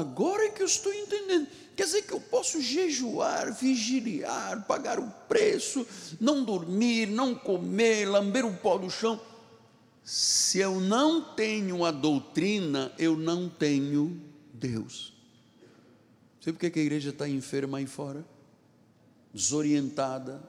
Agora 0.00 0.44
é 0.44 0.50
que 0.50 0.62
eu 0.62 0.66
estou 0.66 0.92
entendendo. 0.92 1.46
Quer 1.76 1.84
dizer 1.84 2.02
que 2.02 2.12
eu 2.12 2.20
posso 2.20 2.60
jejuar, 2.60 3.52
vigiliar, 3.52 4.64
pagar 4.66 4.98
o 4.98 5.10
preço, 5.28 5.86
não 6.20 6.44
dormir, 6.44 7.06
não 7.08 7.34
comer, 7.34 8.08
lamber 8.08 8.46
o 8.46 8.54
pó 8.54 8.78
do 8.78 8.88
chão. 8.88 9.20
Se 10.04 10.58
eu 10.58 10.80
não 10.80 11.34
tenho 11.34 11.84
a 11.84 11.90
doutrina, 11.90 12.92
eu 12.98 13.16
não 13.16 13.48
tenho 13.48 14.20
Deus. 14.52 15.12
Sabe 16.40 16.58
por 16.58 16.70
que 16.70 16.78
a 16.78 16.82
igreja 16.82 17.10
está 17.10 17.28
enferma 17.28 17.78
aí 17.78 17.86
fora? 17.86 18.24
Desorientada, 19.32 20.42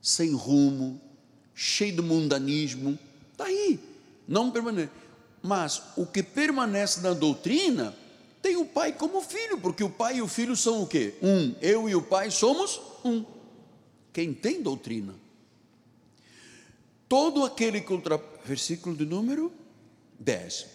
sem 0.00 0.32
rumo, 0.32 1.00
cheio 1.54 1.96
de 1.96 2.02
mundanismo. 2.02 2.98
Está 3.32 3.46
aí, 3.46 3.80
não 4.28 4.50
permanece. 4.50 4.90
Mas 5.46 5.82
o 5.94 6.06
que 6.06 6.22
permanece 6.22 7.02
na 7.02 7.12
doutrina 7.12 7.94
tem 8.40 8.56
o 8.56 8.64
pai 8.64 8.94
como 8.94 9.20
filho, 9.20 9.58
porque 9.58 9.84
o 9.84 9.90
pai 9.90 10.16
e 10.16 10.22
o 10.22 10.26
filho 10.26 10.56
são 10.56 10.82
o 10.82 10.86
quê? 10.86 11.18
Um. 11.22 11.54
Eu 11.60 11.86
e 11.86 11.94
o 11.94 12.00
pai 12.00 12.30
somos 12.30 12.80
um. 13.04 13.22
Quem 14.10 14.32
tem 14.32 14.62
doutrina. 14.62 15.14
Todo 17.06 17.44
aquele 17.44 17.82
que 17.82 17.92
ultra... 17.92 18.18
Versículo 18.42 18.96
de 18.96 19.04
número 19.04 19.52
10. 20.18 20.66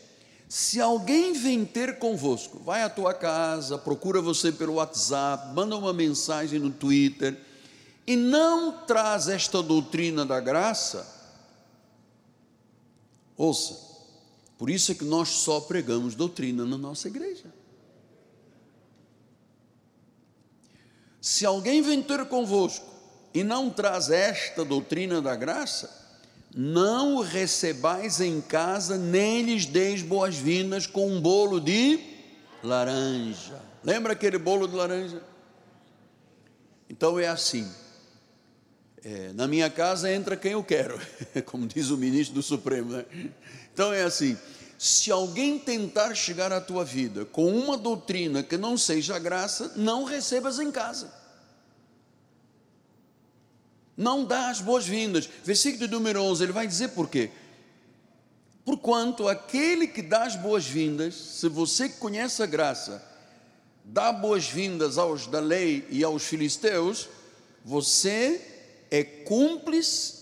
Se 0.48 0.80
alguém 0.80 1.34
vem 1.34 1.66
ter 1.66 1.98
convosco, 1.98 2.60
vai 2.60 2.84
à 2.84 2.90
tua 2.90 3.16
casa, 3.16 3.76
procura 3.76 4.22
você 4.22 4.52
pelo 4.52 4.74
WhatsApp, 4.74 5.52
manda 5.56 5.76
uma 5.76 5.94
mensagem 5.94 6.60
no 6.60 6.70
Twitter, 6.70 7.36
e 8.06 8.16
não 8.16 8.72
traz 8.86 9.28
esta 9.28 9.64
doutrina 9.64 10.26
da 10.26 10.40
graça, 10.40 11.08
ouça, 13.36 13.89
por 14.60 14.70
isso 14.70 14.92
é 14.92 14.96
que 14.96 15.06
nós 15.06 15.30
só 15.30 15.62
pregamos 15.62 16.16
doutrina 16.16 16.66
na 16.66 16.78
nossa 16.78 17.08
igreja. 17.08 17.46
Se 21.22 21.46
alguém 21.46 21.82
vem 21.82 22.04
ter 22.04 22.26
convosco 22.26 22.86
e 23.34 23.42
não 23.42 23.70
traz 23.70 24.10
esta 24.10 24.66
doutrina 24.66 25.22
da 25.22 25.34
graça, 25.34 25.90
não 26.54 27.16
o 27.16 27.22
recebais 27.22 28.20
em 28.20 28.42
casa, 28.42 28.98
nem 28.98 29.44
lhes 29.44 29.66
deis 29.66 30.02
boas-vindas 30.02 30.86
com 30.86 31.10
um 31.10 31.22
bolo 31.22 31.62
de 31.62 31.98
laranja. 32.62 33.62
Lembra 33.82 34.12
aquele 34.12 34.38
bolo 34.38 34.68
de 34.68 34.76
laranja? 34.76 35.24
Então 36.90 37.18
é 37.18 37.30
assim. 37.30 37.66
É, 39.02 39.32
na 39.32 39.48
minha 39.48 39.70
casa 39.70 40.12
entra 40.12 40.36
quem 40.36 40.52
eu 40.52 40.64
quero, 40.64 41.00
como 41.46 41.66
diz 41.66 41.90
o 41.90 41.98
ministro 41.98 42.36
do 42.36 42.44
Supremo. 42.44 42.92
Né? 42.92 43.06
Então 43.80 43.94
é 43.94 44.04
assim: 44.04 44.38
se 44.78 45.10
alguém 45.10 45.58
tentar 45.58 46.14
chegar 46.14 46.52
à 46.52 46.60
tua 46.60 46.84
vida 46.84 47.24
com 47.24 47.48
uma 47.48 47.78
doutrina 47.78 48.44
que 48.44 48.58
não 48.58 48.78
seja 48.78 49.18
graça, 49.18 49.72
não 49.78 50.04
recebas 50.04 50.60
em 50.60 50.70
casa. 50.70 51.10
Não 53.96 54.26
dá 54.26 54.50
as 54.50 54.60
boas-vindas. 54.60 55.30
Versículo 55.46 55.88
número 55.88 56.22
11, 56.24 56.44
ele 56.44 56.52
vai 56.52 56.68
dizer 56.68 56.90
por 56.90 57.08
quê? 57.08 57.32
Porquanto 58.66 59.30
aquele 59.30 59.88
que 59.88 60.02
dá 60.02 60.24
as 60.24 60.36
boas-vindas, 60.36 61.16
se 61.16 61.48
você 61.48 61.88
conhece 61.88 62.44
a 62.44 62.46
graça, 62.46 63.02
dá 63.86 64.12
boas-vindas 64.12 64.98
aos 64.98 65.26
da 65.26 65.40
lei 65.40 65.88
e 65.90 66.04
aos 66.04 66.26
filisteus, 66.26 67.08
você 67.64 68.42
é 68.92 69.06
cúmplice 69.06 70.19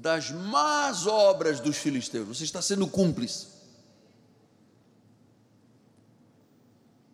das 0.00 0.30
más 0.30 1.06
obras 1.06 1.60
dos 1.60 1.76
filisteus. 1.76 2.26
Você 2.26 2.44
está 2.44 2.62
sendo 2.62 2.88
cúmplice. 2.88 3.48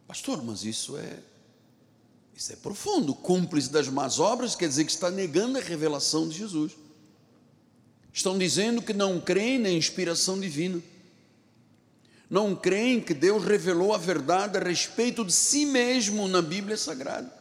Pastor, 0.07 0.43
mas 0.43 0.65
isso 0.65 0.97
é 0.97 1.19
isso 2.35 2.53
é 2.53 2.57
profundo. 2.57 3.15
Cúmplice 3.15 3.71
das 3.71 3.89
más 3.89 4.21
obras 4.21 4.55
quer 4.55 4.69
dizer 4.69 4.85
que 4.85 4.93
está 4.93 5.11
negando 5.11 5.59
a 5.59 5.61
revelação 5.61 6.29
de 6.29 6.39
Jesus. 6.39 6.73
Estão 8.13 8.39
dizendo 8.39 8.81
que 8.81 8.93
não 8.93 9.21
creem 9.21 9.59
na 9.59 9.71
inspiração 9.71 10.39
divina. 10.39 10.81
Não 12.31 12.55
creem 12.55 13.01
que 13.01 13.15
Deus 13.15 13.45
revelou 13.45 13.95
a 13.95 13.99
verdade 13.99 14.59
a 14.59 14.61
respeito 14.61 15.25
de 15.25 15.33
si 15.33 15.67
mesmo 15.67 16.29
na 16.29 16.41
Bíblia 16.41 16.77
Sagrada. 16.77 17.33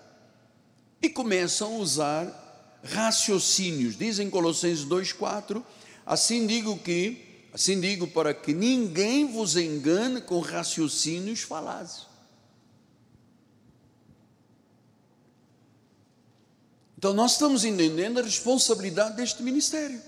E 1.02 1.10
começam 1.10 1.76
a 1.76 1.78
usar 1.78 2.45
raciocínios. 2.86 3.98
Dizem 3.98 4.30
Colossenses 4.30 4.86
2:4, 4.86 5.64
assim 6.06 6.46
digo 6.46 6.78
que, 6.78 7.48
assim 7.54 7.80
digo 7.80 8.08
para 8.08 8.34
que 8.34 8.54
ninguém 8.54 9.32
vos 9.32 9.58
engane 9.58 10.22
com 10.22 10.40
raciocínios 10.40 11.42
falazes. 11.42 12.06
Então 16.98 17.14
nós 17.14 17.34
estamos 17.34 17.66
entendendo 17.66 18.20
a 18.20 18.24
responsabilidade 18.24 19.16
deste 19.18 19.44
ministério. 19.44 20.02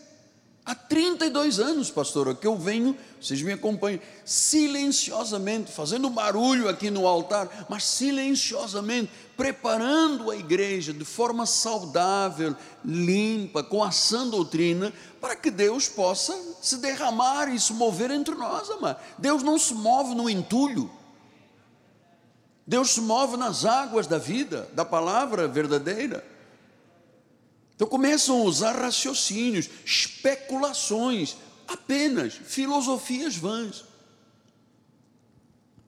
Há 0.68 0.76
32 0.76 1.62
anos, 1.62 1.90
pastor, 1.90 2.36
que 2.36 2.46
eu 2.46 2.58
venho, 2.58 2.94
vocês 3.22 3.42
me 3.42 3.54
acompanham, 3.54 4.02
silenciosamente, 4.26 5.72
fazendo 5.72 6.10
barulho 6.10 6.68
aqui 6.68 6.92
no 6.92 7.08
altar, 7.08 7.68
mas 7.70 7.86
silenciosamente, 7.86 9.10
preparando 9.38 10.30
a 10.30 10.36
igreja 10.36 10.92
de 10.92 11.06
forma 11.06 11.46
saudável, 11.46 12.54
limpa, 12.84 13.64
com 13.64 13.82
a 13.82 13.92
sã 13.92 14.28
doutrina, 14.28 14.92
para 15.22 15.38
que 15.38 15.50
Deus 15.50 15.88
possa 15.88 16.38
se 16.62 16.76
derramar 16.80 17.48
e 17.48 17.58
se 17.58 17.72
mover 17.72 18.12
entre 18.12 18.36
nós, 18.36 18.70
amado. 18.70 19.00
Deus 19.18 19.42
não 19.44 19.58
se 19.58 19.74
move 19.74 20.16
no 20.16 20.30
entulho, 20.30 20.92
Deus 22.68 22.90
se 22.90 23.00
move 23.00 23.38
nas 23.38 23.64
águas 23.64 24.06
da 24.06 24.18
vida, 24.18 24.68
da 24.74 24.84
palavra 24.84 25.48
verdadeira. 25.48 26.37
Então 27.78 27.88
começam 27.88 28.42
a 28.42 28.44
usar 28.44 28.72
raciocínios, 28.72 29.70
especulações, 29.86 31.38
apenas 31.68 32.34
filosofias 32.34 33.36
vãs. 33.36 33.86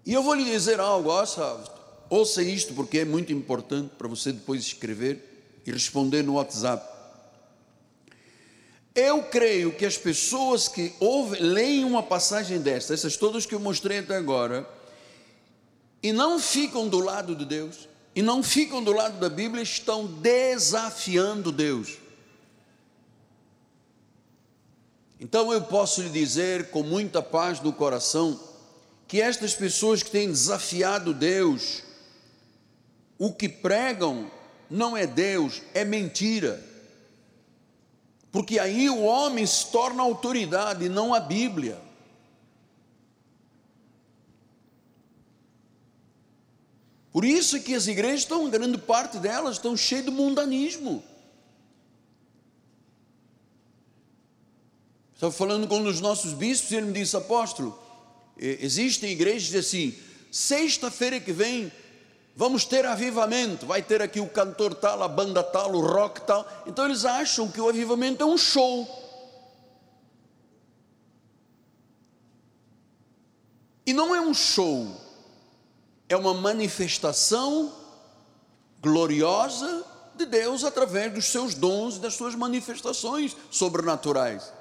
E 0.06 0.14
eu 0.14 0.22
vou 0.22 0.36
lhe 0.36 0.46
dizer 0.46 0.80
algo, 0.80 1.10
ouça, 1.10 1.64
ouça 2.08 2.44
isto, 2.44 2.76
porque 2.76 3.00
é 3.00 3.06
muito 3.06 3.34
importante 3.34 3.90
para 3.98 4.08
você 4.08 4.32
depois 4.32 4.62
escrever 4.62 5.62
e 5.66 5.72
responder 5.72 6.24
no 6.24 6.36
WhatsApp. 6.36 6.88
Eu 8.94 9.24
creio 9.24 9.74
que 9.74 9.86
as 9.86 9.98
pessoas 9.98 10.68
que 10.68 10.94
ouvem, 11.00 11.42
leem 11.42 11.84
uma 11.86 12.04
passagem 12.04 12.60
desta, 12.60 12.94
essas 12.94 13.18
todas 13.18 13.48
que 13.48 13.56
eu 13.56 13.60
mostrei 13.60 13.98
até 13.98 14.16
agora, 14.16 14.70
e 16.04 16.14
não 16.14 16.40
ficam 16.40 16.88
do 16.88 17.00
lado 17.00 17.36
de 17.36 17.46
Deus, 17.46 17.90
e 18.20 18.22
não 18.22 18.44
ficam 18.44 18.84
do 18.84 18.92
lado 18.92 19.18
da 19.18 19.30
Bíblia, 19.30 19.64
estão 19.64 20.06
desafiando 20.06 21.54
Deus. 21.54 21.98
Então 25.18 25.54
eu 25.54 25.62
posso 25.62 26.02
lhe 26.02 26.10
dizer 26.10 26.70
com 26.70 26.84
muita 26.84 27.22
paz 27.22 27.62
no 27.62 27.72
coração 27.72 28.38
que 29.08 29.22
estas 29.22 29.56
pessoas 29.56 30.04
que 30.04 30.12
têm 30.12 30.28
desafiado 30.28 31.14
Deus, 31.14 31.82
o 33.18 33.32
que 33.32 33.48
pregam 33.48 34.30
não 34.70 34.98
é 34.98 35.08
Deus, 35.08 35.62
é 35.74 35.86
mentira. 35.86 36.62
Porque 38.34 38.60
aí 38.60 38.90
o 38.90 39.02
homem 39.02 39.46
se 39.46 39.68
torna 39.68 40.04
autoridade, 40.04 40.90
não 40.90 41.14
a 41.14 41.22
Bíblia. 41.22 41.80
Por 47.12 47.26
isso 47.26 47.58
é 47.58 47.60
que 47.60 47.74
as 47.74 47.88
igrejas 47.88 48.22
estão, 48.22 48.50
grande 48.50 48.78
parte 48.78 49.18
delas, 49.18 49.56
estão 49.56 49.76
cheias 49.76 50.06
de 50.06 50.12
mundanismo. 50.12 51.04
Estava 55.14 55.34
falando 55.34 55.68
com 55.68 55.78
um 55.80 55.84
dos 55.84 56.00
nossos 56.00 56.34
bispos 56.34 56.72
e 56.72 56.76
ele 56.76 56.86
me 56.88 56.94
disse, 56.94 57.18
apóstolo, 57.18 57.78
existem 58.38 59.12
igrejas 59.12 59.54
assim, 59.54 59.94
sexta-feira 60.32 61.20
que 61.20 61.34
vem 61.34 61.72
vamos 62.36 62.64
ter 62.64 62.86
avivamento, 62.86 63.66
vai 63.66 63.82
ter 63.82 64.02
aqui 64.02 64.22
o 64.22 64.30
cantor 64.30 64.74
tal, 64.74 65.04
a 65.04 65.10
banda 65.10 65.44
tal, 65.44 65.74
o 65.74 65.82
rock 65.82 66.22
tal. 66.22 66.48
Então 66.66 66.86
eles 66.86 67.04
acham 67.04 67.52
que 67.52 67.60
o 67.60 67.68
avivamento 67.68 68.24
é 68.24 68.26
um 68.26 68.38
show. 68.38 68.88
E 73.86 73.92
não 73.92 74.16
é 74.16 74.22
um 74.22 74.34
show 74.34 74.99
é 76.10 76.18
uma 76.18 76.34
manifestação 76.34 77.72
gloriosa 78.82 79.86
de 80.18 80.26
Deus 80.26 80.64
através 80.64 81.14
dos 81.14 81.26
seus 81.26 81.54
dons 81.54 81.98
e 81.98 82.00
das 82.00 82.16
suas 82.16 82.34
manifestações 82.34 83.38
sobrenaturais. 83.52 84.52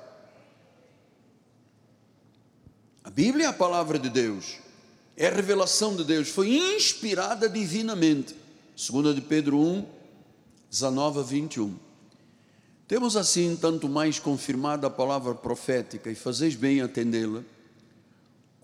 A 3.03 3.11
Bíblia 3.11 3.47
é 3.47 3.49
a 3.49 3.53
palavra 3.53 3.99
de 3.99 4.11
Deus, 4.11 4.59
é 5.17 5.27
a 5.27 5.35
revelação 5.35 5.97
de 5.97 6.05
Deus, 6.05 6.29
foi 6.29 6.51
inspirada 6.51 7.49
divinamente. 7.49 8.37
2 8.77 9.15
de 9.15 9.23
Pedro 9.23 9.59
1, 9.59 9.87
19 10.71 11.21
a 11.21 11.23
21. 11.23 11.75
Temos 12.87 13.17
assim 13.17 13.57
tanto 13.57 13.89
mais 13.89 14.19
confirmada 14.19 14.87
a 14.87 14.91
palavra 14.91 15.35
profética, 15.35 16.11
e 16.11 16.15
fazeis 16.15 16.55
bem 16.55 16.83
atendê-la 16.83 17.43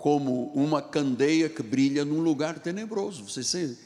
como 0.04 0.52
uma 0.52 0.82
candeia 0.82 1.48
que 1.48 1.62
brilha 1.62 2.04
num 2.04 2.20
lugar 2.20 2.58
tenebroso. 2.58 3.24
Você 3.26 3.42
sabe? 3.42 3.78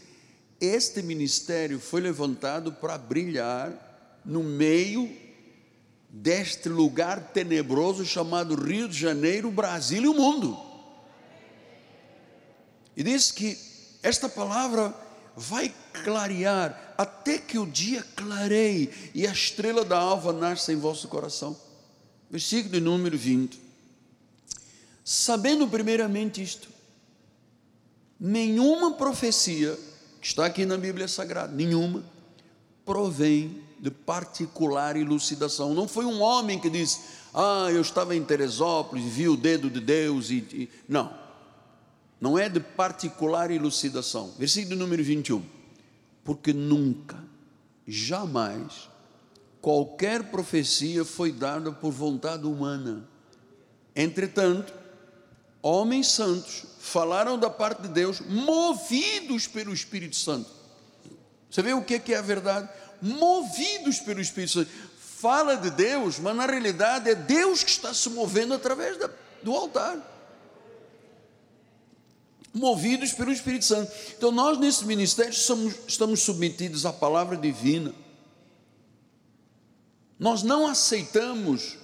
Este 0.61 1.00
ministério 1.00 1.78
foi 1.78 2.00
levantado 2.00 2.72
para 2.72 2.98
brilhar 2.98 4.20
no 4.24 4.42
meio 4.42 5.09
deste 6.11 6.68
lugar 6.68 7.31
tenebroso 7.33 8.04
chamado 8.04 8.57
Rio 8.57 8.88
de 8.88 8.98
Janeiro, 8.98 9.48
Brasil 9.52 10.02
e 10.02 10.09
o 10.09 10.14
mundo. 10.14 10.59
E 12.96 13.04
diz 13.04 13.31
que 13.31 13.57
esta 14.02 14.28
palavra 14.28 14.92
vai 15.37 15.72
clarear 16.02 16.96
até 16.98 17.38
que 17.38 17.61
o 17.61 17.64
dia 17.64 18.04
clareie 18.16 18.90
e 19.14 19.24
a 19.24 19.31
estrela 19.31 19.85
da 19.85 19.96
alva 19.96 20.33
nasça 20.33 20.72
em 20.72 20.76
vosso 20.76 21.07
coração. 21.07 21.57
Versículo 22.28 22.81
número 22.81 23.16
20 23.16 23.67
sabendo 25.11 25.66
primeiramente 25.66 26.42
isto, 26.42 26.68
nenhuma 28.21 28.92
profecia 28.92 29.75
que 30.21 30.27
está 30.27 30.44
aqui 30.44 30.66
na 30.66 30.77
Bíblia 30.77 31.09
Sagrada, 31.09 31.51
nenhuma, 31.51 32.05
provém 32.85 33.62
de 33.81 33.90
particular 33.90 34.99
elucidação. 34.99 35.73
Não 35.73 35.88
foi 35.88 36.05
um 36.05 36.21
homem 36.21 36.61
que 36.61 36.68
disse, 36.68 37.01
ah, 37.33 37.68
eu 37.71 37.81
estava 37.81 38.14
em 38.14 38.23
Teresópolis, 38.23 39.03
vi 39.03 39.31
o 39.31 39.37
dedo 39.37 39.71
de 39.71 39.81
Deus 39.81 40.29
e. 40.29 40.47
e... 40.53 40.68
Não. 40.87 41.11
Não 42.21 42.38
é 42.38 42.51
de 42.51 42.61
particular 42.61 43.51
elucidação. 43.51 44.35
Versículo 44.38 44.77
número 44.77 45.03
21. 45.03 45.42
Porque 46.23 46.53
nunca, 46.53 47.16
jamais, 47.87 48.90
qualquer 49.62 50.25
profecia 50.25 51.03
foi 51.03 51.33
dada 51.33 51.73
por 51.73 51.92
vontade 51.92 52.44
humana. 52.44 53.09
Entretanto, 53.97 54.78
homens 55.62 56.09
santos 56.09 56.64
falaram 56.79 57.38
da 57.38 57.51
parte 57.51 57.83
de 57.83 57.88
Deus, 57.88 58.21
movidos 58.21 59.47
pelo 59.47 59.73
Espírito 59.73 60.16
Santo. 60.16 60.51
Você 61.51 61.62
vê 61.62 61.73
o 61.73 61.83
que 61.83 62.12
é 62.12 62.16
a 62.16 62.23
verdade? 62.23 62.68
Movidos 63.01 63.99
pelo 64.01 64.21
Espírito 64.21 64.53
Santo. 64.53 64.71
Fala 64.99 65.57
de 65.57 65.71
Deus, 65.71 66.18
mas 66.18 66.37
na 66.37 66.47
realidade 66.47 67.11
é 67.11 67.14
Deus 67.14 67.64
que 67.64 67.71
está 67.71 67.92
se 67.92 68.09
movendo 68.11 68.55
através 68.55 68.97
da, 68.97 69.11
do 69.42 69.55
altar. 69.55 69.99
Movidos 72.55 73.12
pelo 73.12 73.33
Espírito 73.33 73.64
Santo. 73.64 73.90
Então, 74.16 74.31
nós 74.31 74.59
nesse 74.59 74.85
ministério 74.85 75.35
somos, 75.35 75.75
estamos 75.87 76.21
submetidos 76.23 76.87
à 76.87 76.92
palavra 76.92 77.37
divina. 77.37 77.94
Nós 80.19 80.42
não 80.42 80.67
aceitamos 80.67 81.77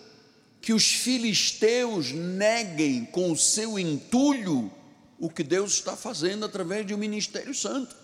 que 0.65 0.73
os 0.73 0.95
filisteus 0.95 2.11
neguem 2.11 3.05
com 3.05 3.31
o 3.31 3.37
seu 3.37 3.79
entulho 3.79 4.73
o 5.19 5.29
que 5.29 5.43
Deus 5.43 5.75
está 5.75 5.95
fazendo 5.95 6.47
através 6.47 6.87
de 6.87 6.95
um 6.95 6.97
ministério 6.97 7.55
santo. 7.55 7.95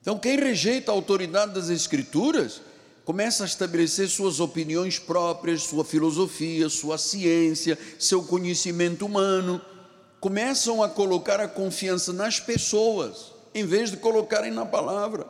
Então, 0.00 0.18
quem 0.18 0.36
rejeita 0.36 0.90
a 0.90 0.94
autoridade 0.96 1.54
das 1.54 1.68
Escrituras, 1.68 2.60
começa 3.04 3.44
a 3.44 3.46
estabelecer 3.46 4.08
suas 4.08 4.40
opiniões 4.40 4.98
próprias, 4.98 5.62
sua 5.62 5.84
filosofia, 5.84 6.68
sua 6.68 6.98
ciência, 6.98 7.78
seu 8.00 8.24
conhecimento 8.24 9.06
humano, 9.06 9.64
começam 10.18 10.82
a 10.82 10.88
colocar 10.88 11.38
a 11.38 11.46
confiança 11.46 12.12
nas 12.12 12.40
pessoas, 12.40 13.32
em 13.54 13.64
vez 13.64 13.92
de 13.92 13.96
colocarem 13.96 14.50
na 14.50 14.66
palavra. 14.66 15.24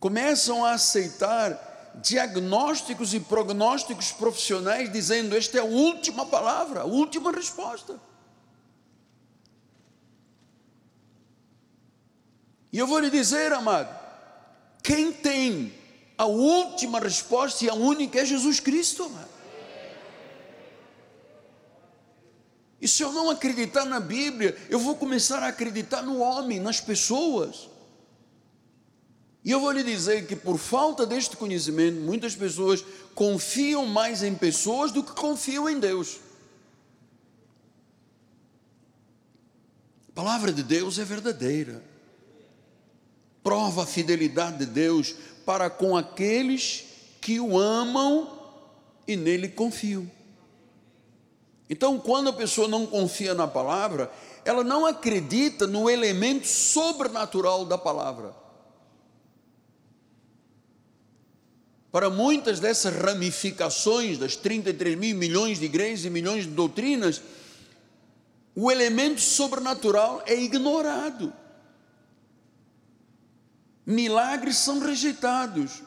Começam 0.00 0.64
a 0.64 0.72
aceitar 0.72 1.67
diagnósticos 2.02 3.14
e 3.14 3.20
prognósticos 3.20 4.12
profissionais 4.12 4.92
dizendo: 4.92 5.36
esta 5.36 5.58
é 5.58 5.60
a 5.60 5.64
última 5.64 6.26
palavra, 6.26 6.80
a 6.80 6.84
última 6.84 7.32
resposta. 7.32 8.00
E 12.72 12.78
eu 12.78 12.86
vou 12.86 12.98
lhe 12.98 13.10
dizer, 13.10 13.52
amado, 13.52 13.88
quem 14.82 15.10
tem 15.12 15.72
a 16.18 16.26
última 16.26 17.00
resposta 17.00 17.64
e 17.64 17.70
a 17.70 17.74
única 17.74 18.20
é 18.20 18.24
Jesus 18.24 18.60
Cristo, 18.60 19.04
amado. 19.04 19.28
E 22.80 22.86
se 22.86 23.02
eu 23.02 23.12
não 23.12 23.28
acreditar 23.30 23.84
na 23.84 23.98
Bíblia, 23.98 24.56
eu 24.68 24.78
vou 24.78 24.94
começar 24.94 25.42
a 25.42 25.48
acreditar 25.48 26.02
no 26.02 26.20
homem, 26.20 26.60
nas 26.60 26.80
pessoas. 26.80 27.68
E 29.48 29.50
eu 29.50 29.60
vou 29.60 29.70
lhe 29.70 29.82
dizer 29.82 30.26
que 30.26 30.36
por 30.36 30.58
falta 30.58 31.06
deste 31.06 31.34
conhecimento, 31.34 31.98
muitas 31.98 32.36
pessoas 32.36 32.84
confiam 33.14 33.86
mais 33.86 34.22
em 34.22 34.34
pessoas 34.34 34.92
do 34.92 35.02
que 35.02 35.12
confiam 35.12 35.66
em 35.66 35.80
Deus. 35.80 36.18
A 40.10 40.12
palavra 40.12 40.52
de 40.52 40.62
Deus 40.62 40.98
é 40.98 41.04
verdadeira. 41.06 41.82
Prova 43.42 43.84
a 43.84 43.86
fidelidade 43.86 44.58
de 44.58 44.66
Deus 44.66 45.14
para 45.46 45.70
com 45.70 45.96
aqueles 45.96 46.84
que 47.18 47.40
o 47.40 47.58
amam 47.58 48.30
e 49.06 49.16
nele 49.16 49.48
confiam. 49.48 50.10
Então, 51.70 51.98
quando 51.98 52.28
a 52.28 52.34
pessoa 52.34 52.68
não 52.68 52.84
confia 52.84 53.32
na 53.32 53.48
palavra, 53.48 54.12
ela 54.44 54.62
não 54.62 54.84
acredita 54.84 55.66
no 55.66 55.88
elemento 55.88 56.46
sobrenatural 56.46 57.64
da 57.64 57.78
palavra. 57.78 58.46
Para 61.98 62.10
muitas 62.10 62.60
dessas 62.60 62.94
ramificações 62.94 64.18
das 64.18 64.36
33 64.36 64.96
mil 64.96 65.16
milhões 65.16 65.58
de 65.58 65.64
igrejas 65.64 66.04
e 66.04 66.10
milhões 66.10 66.44
de 66.44 66.50
doutrinas, 66.50 67.20
o 68.54 68.70
elemento 68.70 69.20
sobrenatural 69.20 70.22
é 70.24 70.40
ignorado. 70.40 71.32
Milagres 73.84 74.58
são 74.58 74.78
rejeitados, 74.78 75.82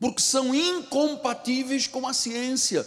porque 0.00 0.22
são 0.22 0.54
incompatíveis 0.54 1.86
com 1.86 2.08
a 2.08 2.14
ciência 2.14 2.86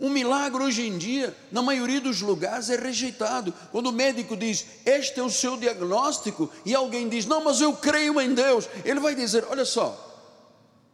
um 0.00 0.08
milagre 0.08 0.62
hoje 0.62 0.86
em 0.86 0.96
dia, 0.96 1.36
na 1.50 1.60
maioria 1.60 2.00
dos 2.00 2.20
lugares, 2.20 2.70
é 2.70 2.76
rejeitado. 2.76 3.52
Quando 3.72 3.88
o 3.88 3.92
médico 3.92 4.36
diz, 4.36 4.64
este 4.86 5.18
é 5.18 5.22
o 5.24 5.28
seu 5.28 5.56
diagnóstico, 5.56 6.48
e 6.64 6.72
alguém 6.72 7.08
diz, 7.08 7.26
não, 7.26 7.42
mas 7.42 7.60
eu 7.60 7.72
creio 7.72 8.20
em 8.20 8.32
Deus, 8.32 8.68
ele 8.84 9.00
vai 9.00 9.16
dizer: 9.16 9.44
olha 9.50 9.64
só, 9.64 10.07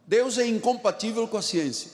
Deus 0.07 0.37
é 0.37 0.45
incompatível 0.45 1.27
com 1.27 1.37
a 1.37 1.41
ciência. 1.41 1.89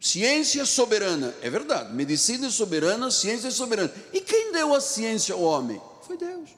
Ciência 0.00 0.64
soberana, 0.64 1.34
é 1.42 1.50
verdade, 1.50 1.92
medicina 1.92 2.46
é 2.46 2.50
soberana, 2.50 3.10
ciência 3.10 3.48
é 3.48 3.50
soberana. 3.50 3.92
E 4.12 4.20
quem 4.20 4.52
deu 4.52 4.74
a 4.74 4.80
ciência 4.80 5.34
ao 5.34 5.42
homem? 5.42 5.80
Foi 6.02 6.16
Deus. 6.16 6.50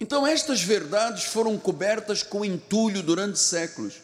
Então, 0.00 0.26
estas 0.26 0.60
verdades 0.60 1.24
foram 1.24 1.56
cobertas 1.56 2.22
com 2.22 2.44
entulho 2.44 3.02
durante 3.02 3.38
séculos. 3.38 3.94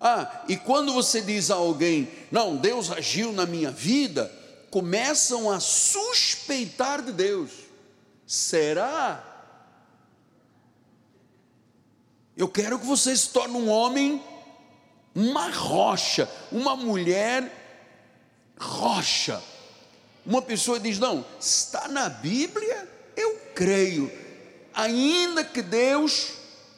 Ah, 0.00 0.44
e 0.48 0.56
quando 0.56 0.92
você 0.92 1.20
diz 1.20 1.50
a 1.50 1.54
alguém, 1.54 2.10
não, 2.30 2.56
Deus 2.56 2.90
agiu 2.90 3.32
na 3.32 3.46
minha 3.46 3.70
vida, 3.70 4.32
começam 4.70 5.50
a 5.50 5.60
suspeitar 5.60 7.02
de 7.02 7.12
Deus. 7.12 7.50
Será? 8.26 9.35
Eu 12.36 12.48
quero 12.48 12.78
que 12.78 12.86
você 12.86 13.16
se 13.16 13.30
torne 13.30 13.56
um 13.56 13.68
homem, 13.68 14.22
uma 15.14 15.50
rocha, 15.50 16.28
uma 16.52 16.76
mulher 16.76 17.50
rocha. 18.58 19.42
Uma 20.24 20.42
pessoa 20.42 20.78
diz: 20.78 20.98
Não, 20.98 21.24
está 21.40 21.88
na 21.88 22.08
Bíblia, 22.08 22.88
eu 23.16 23.38
creio, 23.54 24.12
ainda 24.74 25.42
que 25.42 25.62
Deus 25.62 26.32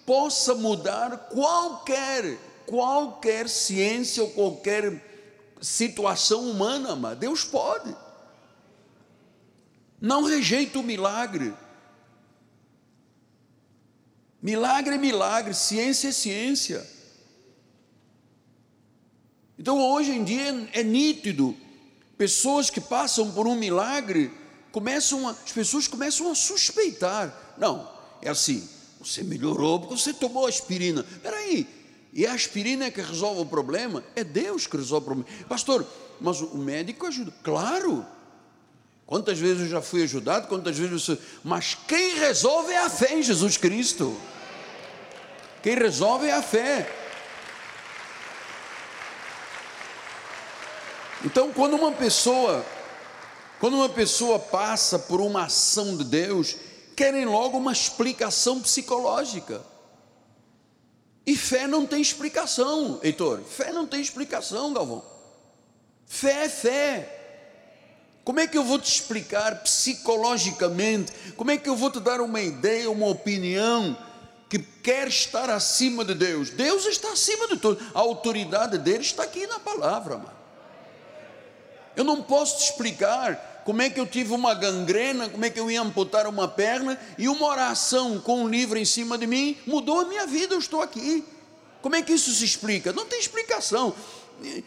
possa 0.07 0.55
mudar 0.55 1.29
qualquer 1.31 2.39
qualquer 2.69 3.49
ciência 3.49 4.23
ou 4.23 4.31
qualquer 4.31 5.03
situação 5.59 6.51
humana, 6.51 6.95
mas 6.95 7.19
Deus 7.19 7.43
pode. 7.43 7.97
Não 9.99 10.25
rejeita 10.25 10.79
o 10.79 10.83
milagre. 10.83 11.55
Milagre 14.41 14.95
é 14.95 14.99
milagre, 14.99 15.55
ciência 15.55 16.09
é 16.09 16.12
ciência. 16.12 16.86
Então 19.59 19.80
hoje 19.80 20.12
em 20.12 20.22
dia 20.22 20.68
é 20.72 20.82
nítido, 20.82 21.57
pessoas 22.16 22.70
que 22.70 22.80
passam 22.80 23.32
por 23.32 23.47
um 23.47 23.57
milagre, 23.57 24.30
começam 24.70 25.28
a, 25.28 25.32
as 25.32 25.53
pessoas 25.53 25.89
começam 25.89 26.30
a 26.30 26.34
suspeitar. 26.34 27.57
Não, 27.59 27.91
é 28.22 28.28
assim, 28.28 28.68
você 29.01 29.24
melhorou 29.24 29.80
porque 29.80 29.97
você 29.97 30.12
tomou 30.12 30.47
aspirina. 30.47 31.01
Espera 31.01 31.36
aí, 31.36 31.66
e 32.12 32.26
a 32.26 32.32
aspirina 32.32 32.86
é 32.86 32.91
que 32.91 33.01
resolve 33.01 33.41
o 33.41 33.47
problema? 33.47 34.05
É 34.14 34.22
Deus 34.22 34.66
que 34.66 34.76
resolve 34.76 35.03
o 35.03 35.14
problema. 35.14 35.47
Pastor, 35.49 35.86
mas 36.20 36.41
o 36.41 36.59
médico 36.59 37.07
ajuda. 37.07 37.32
Claro. 37.43 38.07
Quantas 39.09 39.39
vezes 39.39 39.63
eu 39.63 39.69
já 39.69 39.81
fui 39.81 40.03
ajudado, 40.03 40.49
quantas 40.49 40.77
vezes 40.77 41.03
você. 41.03 41.19
Mas 41.43 41.75
quem 41.75 42.17
resolve 42.17 42.75
é 42.75 42.85
a 42.85 42.91
fé 42.91 43.15
em 43.15 43.23
Jesus 43.23 43.57
Cristo. 43.57 44.15
Quem 45.63 45.75
resolve 45.77 46.27
é 46.27 46.35
a 46.35 46.43
fé. 46.43 46.95
Então, 51.25 51.51
quando 51.55 51.75
uma 51.75 51.91
pessoa, 51.91 52.63
quando 53.59 53.79
uma 53.79 53.89
pessoa 53.89 54.39
passa 54.39 54.99
por 54.99 55.23
uma 55.23 55.45
ação 55.45 55.97
de 55.97 56.05
Deus, 56.05 56.57
querem 56.95 57.25
logo 57.25 57.57
uma 57.57 57.73
explicação 57.73 58.61
psicológica. 58.61 59.65
E 61.27 61.35
fé 61.35 61.67
não 61.67 61.87
tem 61.87 62.03
explicação, 62.03 63.01
Heitor. 63.03 63.41
Fé 63.41 63.73
não 63.73 63.87
tem 63.87 64.03
explicação, 64.03 64.75
Galvão. 64.75 65.03
Fé 66.05 66.45
é 66.45 66.49
fé. 66.51 67.18
Como 68.29 68.41
é 68.41 68.47
que 68.47 68.59
eu 68.59 68.62
vou 68.62 68.79
te 68.79 68.93
explicar 68.93 69.62
psicologicamente? 69.62 71.11
Como 71.35 71.51
é 71.51 71.57
que 71.57 71.66
eu 71.66 71.74
vou 71.74 71.91
te 71.91 71.99
dar 71.99 72.20
uma 72.20 72.43
ideia, 72.43 72.91
uma 72.91 73.07
opinião 73.07 73.97
que 74.51 74.59
quer 74.59 75.09
estar 75.09 75.49
acima 75.49 76.05
de 76.05 76.14
Deus? 76.14 76.51
Deus 76.51 76.85
está 76.85 77.11
acima 77.11 77.49
de 77.49 77.57
tudo. 77.57 77.83
A 77.95 78.01
autoridade 78.01 78.76
dele 78.76 79.01
está 79.01 79.22
aqui 79.22 79.47
na 79.47 79.59
palavra, 79.59 80.18
mano. 80.18 80.37
Eu 81.97 82.05
não 82.05 82.22
posso 82.22 82.59
te 82.59 82.64
explicar 82.64 83.62
como 83.64 83.81
é 83.81 83.89
que 83.89 83.99
eu 83.99 84.07
tive 84.07 84.35
uma 84.35 84.53
gangrena, 84.53 85.31
como 85.31 85.47
é 85.47 85.49
que 85.49 85.59
eu 85.59 85.70
ia 85.70 85.81
amputar 85.81 86.26
uma 86.26 86.47
perna, 86.47 87.01
e 87.16 87.31
uma 87.31 87.47
oração 87.47 88.20
com 88.20 88.43
um 88.43 88.49
livro 88.51 88.79
em 88.79 88.85
cima 88.85 89.16
de 89.16 89.26
mim 89.26 89.57
mudou 89.66 90.01
a 90.01 90.05
minha 90.05 90.26
vida, 90.26 90.55
eu 90.55 90.59
estou 90.59 90.83
aqui. 90.83 91.24
Como 91.81 91.97
é 91.97 92.03
que 92.03 92.12
isso 92.12 92.31
se 92.31 92.45
explica? 92.45 92.93
Não 92.93 93.07
tem 93.07 93.18
explicação. 93.18 93.95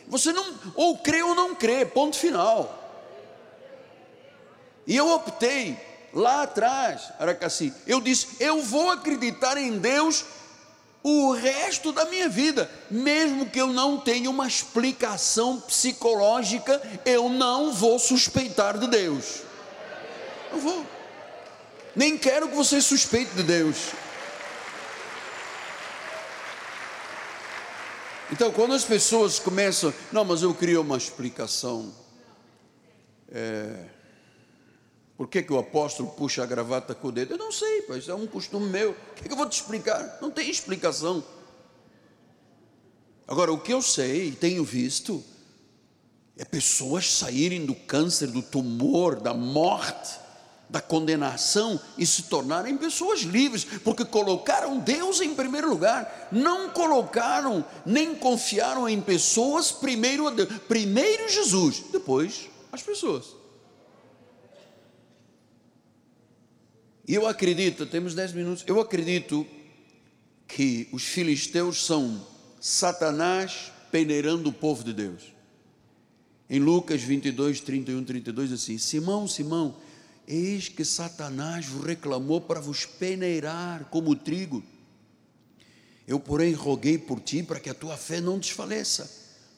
Você 0.07 0.33
não, 0.33 0.51
ou 0.73 0.97
crê 0.97 1.21
ou 1.21 1.35
não 1.35 1.53
crê, 1.53 1.85
ponto 1.85 2.17
final. 2.17 2.80
E 4.85 4.95
eu 4.95 5.09
optei 5.09 5.77
lá 6.13 6.43
atrás, 6.43 7.11
Aracasi, 7.19 7.73
eu 7.87 8.01
disse: 8.01 8.27
eu 8.39 8.61
vou 8.61 8.89
acreditar 8.89 9.57
em 9.57 9.77
Deus 9.77 10.25
o 11.03 11.31
resto 11.31 11.91
da 11.91 12.05
minha 12.05 12.29
vida, 12.29 12.69
mesmo 12.89 13.49
que 13.49 13.59
eu 13.59 13.67
não 13.67 13.97
tenha 13.97 14.29
uma 14.29 14.47
explicação 14.47 15.59
psicológica, 15.59 16.81
eu 17.05 17.27
não 17.27 17.73
vou 17.73 17.97
suspeitar 17.97 18.77
de 18.77 18.87
Deus. 18.87 19.41
Não 20.51 20.59
vou. 20.59 20.85
Nem 21.95 22.17
quero 22.17 22.47
que 22.47 22.55
você 22.55 22.79
suspeite 22.81 23.33
de 23.33 23.43
Deus. 23.43 23.77
Então, 28.31 28.51
quando 28.51 28.73
as 28.73 28.85
pessoas 28.85 29.39
começam, 29.39 29.93
não, 30.11 30.23
mas 30.23 30.41
eu 30.41 30.53
queria 30.53 30.79
uma 30.79 30.95
explicação. 30.95 31.93
É, 33.29 33.85
por 35.21 35.27
que, 35.27 35.43
que 35.43 35.53
o 35.53 35.59
apóstolo 35.59 36.09
puxa 36.09 36.41
a 36.41 36.47
gravata 36.47 36.95
com 36.95 37.09
o 37.09 37.11
dedo? 37.11 37.35
Eu 37.35 37.37
não 37.37 37.51
sei, 37.51 37.83
pois 37.83 38.09
é 38.09 38.15
um 38.15 38.25
costume 38.25 38.65
meu. 38.65 38.89
O 38.89 39.13
que, 39.13 39.25
que 39.25 39.31
eu 39.31 39.37
vou 39.37 39.47
te 39.47 39.53
explicar? 39.53 40.17
Não 40.19 40.31
tem 40.31 40.49
explicação. 40.49 41.23
Agora, 43.27 43.53
o 43.53 43.59
que 43.59 43.71
eu 43.71 43.83
sei 43.83 44.29
e 44.29 44.31
tenho 44.31 44.63
visto 44.63 45.23
é 46.35 46.43
pessoas 46.43 47.07
saírem 47.07 47.67
do 47.67 47.75
câncer, 47.75 48.31
do 48.31 48.41
tumor, 48.41 49.19
da 49.19 49.31
morte, 49.31 50.19
da 50.67 50.81
condenação 50.81 51.79
e 51.99 52.03
se 52.03 52.23
tornarem 52.23 52.75
pessoas 52.75 53.19
livres, 53.19 53.63
porque 53.63 54.03
colocaram 54.03 54.79
Deus 54.79 55.21
em 55.21 55.35
primeiro 55.35 55.69
lugar, 55.69 56.29
não 56.31 56.71
colocaram 56.71 57.63
nem 57.85 58.15
confiaram 58.15 58.89
em 58.89 58.99
pessoas, 58.99 59.71
primeiro 59.71 60.27
a 60.27 60.31
Deus, 60.31 60.49
primeiro 60.67 61.29
Jesus, 61.29 61.83
depois 61.91 62.49
as 62.71 62.81
pessoas. 62.81 63.39
E 67.07 67.13
eu 67.13 67.27
acredito, 67.27 67.85
temos 67.85 68.13
dez 68.13 68.31
minutos, 68.31 68.63
eu 68.67 68.79
acredito 68.79 69.45
que 70.47 70.87
os 70.91 71.03
filisteus 71.03 71.85
são 71.85 72.25
Satanás 72.59 73.71
peneirando 73.91 74.49
o 74.49 74.53
povo 74.53 74.83
de 74.83 74.93
Deus. 74.93 75.33
Em 76.49 76.59
Lucas 76.59 77.01
22, 77.01 77.61
31, 77.61 78.03
32, 78.03 78.51
assim: 78.51 78.77
Simão, 78.77 79.27
Simão, 79.27 79.77
eis 80.27 80.67
que 80.67 80.83
Satanás 80.83 81.65
vos 81.65 81.85
reclamou 81.85 82.41
para 82.41 82.59
vos 82.59 82.85
peneirar 82.85 83.85
como 83.85 84.15
trigo. 84.15 84.63
Eu, 86.07 86.19
porém, 86.19 86.53
roguei 86.53 86.97
por 86.97 87.19
ti 87.19 87.41
para 87.41 87.59
que 87.59 87.69
a 87.69 87.73
tua 87.73 87.95
fé 87.95 88.19
não 88.19 88.37
desfaleça. 88.37 89.09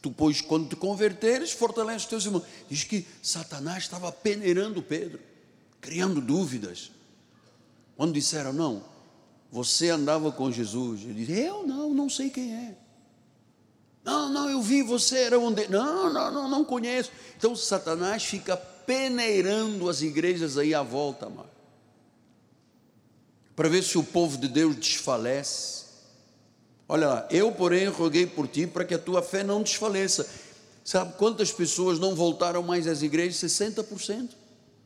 Tu, 0.01 0.11
pois, 0.11 0.39
quando 0.39 0.69
te 0.69 0.75
converteres, 0.75 1.51
fortalece 1.51 2.05
os 2.05 2.09
teus 2.09 2.25
irmãos. 2.25 2.43
Diz 2.69 2.83
que 2.83 3.07
Satanás 3.21 3.83
estava 3.83 4.11
peneirando 4.11 4.83
Pedro, 4.83 5.19
criando 5.81 6.21
dúvidas. 6.21 6.91
Quando 7.95 8.13
disseram, 8.13 8.51
não, 8.51 8.83
você 9.51 9.89
andava 9.89 10.31
com 10.31 10.51
Jesus. 10.51 11.01
Ele 11.01 11.25
disse, 11.25 11.39
eu 11.39 11.65
não, 11.65 11.93
não 11.93 12.09
sei 12.09 12.29
quem 12.29 12.53
é. 12.53 12.75
Não, 14.03 14.29
não, 14.29 14.49
eu 14.49 14.61
vi 14.61 14.81
você, 14.81 15.19
era 15.19 15.39
um 15.39 15.51
de... 15.51 15.67
Não, 15.67 16.11
não, 16.11 16.31
não, 16.31 16.49
não 16.49 16.65
conheço. 16.65 17.11
Então 17.37 17.55
Satanás 17.55 18.23
fica 18.23 18.57
peneirando 18.57 19.89
as 19.89 20.01
igrejas 20.01 20.57
aí 20.57 20.73
à 20.73 20.81
volta, 20.81 21.27
amado. 21.27 21.49
Para 23.55 23.69
ver 23.69 23.83
se 23.83 23.97
o 23.97 24.03
povo 24.03 24.37
de 24.37 24.47
Deus 24.47 24.75
desfalece. 24.75 25.83
Olha 26.89 27.07
lá, 27.07 27.27
eu, 27.29 27.51
porém, 27.51 27.87
roguei 27.87 28.25
por 28.25 28.47
ti 28.47 28.67
para 28.67 28.83
que 28.83 28.93
a 28.93 28.99
tua 28.99 29.21
fé 29.21 29.43
não 29.43 29.63
desfaleça. 29.63 30.27
Sabe 30.83 31.13
quantas 31.17 31.51
pessoas 31.51 31.97
não 31.97 32.13
voltaram 32.13 32.61
mais 32.61 32.87
às 32.87 33.01
igrejas? 33.01 33.37
60%. 33.51 34.31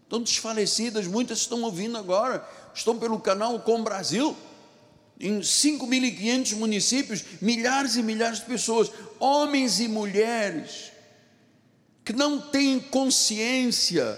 Estão 0.08 0.22
desfalecidas, 0.22 1.06
muitas 1.06 1.40
estão 1.40 1.64
ouvindo 1.64 1.98
agora, 1.98 2.48
estão 2.74 2.98
pelo 2.98 3.20
canal 3.20 3.60
Com 3.60 3.84
Brasil 3.84 4.34
em 5.20 5.42
5.500 5.42 6.56
municípios, 6.56 7.26
milhares 7.42 7.98
e 7.98 8.04
milhares 8.04 8.40
de 8.40 8.46
pessoas, 8.46 8.90
homens 9.20 9.82
e 9.82 9.88
mulheres, 9.90 10.94
que 12.06 12.14
não 12.14 12.40
têm 12.40 12.80
consciência 12.80 14.18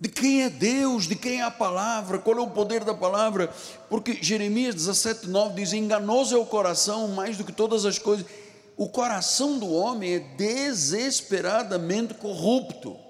de 0.00 0.08
quem 0.08 0.44
é 0.44 0.48
Deus, 0.48 1.08
de 1.08 1.16
quem 1.16 1.40
é 1.40 1.42
a 1.42 1.50
palavra, 1.50 2.20
qual 2.20 2.38
é 2.38 2.40
o 2.40 2.50
poder 2.50 2.84
da 2.84 2.94
palavra, 2.94 3.52
porque 3.88 4.16
Jeremias 4.22 4.76
17, 4.76 5.26
9 5.26 5.56
diz: 5.56 5.72
enganoso 5.72 6.36
é 6.36 6.38
o 6.38 6.46
coração 6.46 7.08
mais 7.08 7.36
do 7.36 7.42
que 7.42 7.50
todas 7.50 7.84
as 7.84 7.98
coisas. 7.98 8.24
O 8.76 8.88
coração 8.88 9.58
do 9.58 9.72
homem 9.72 10.14
é 10.14 10.20
desesperadamente 10.20 12.14
corrupto. 12.14 13.07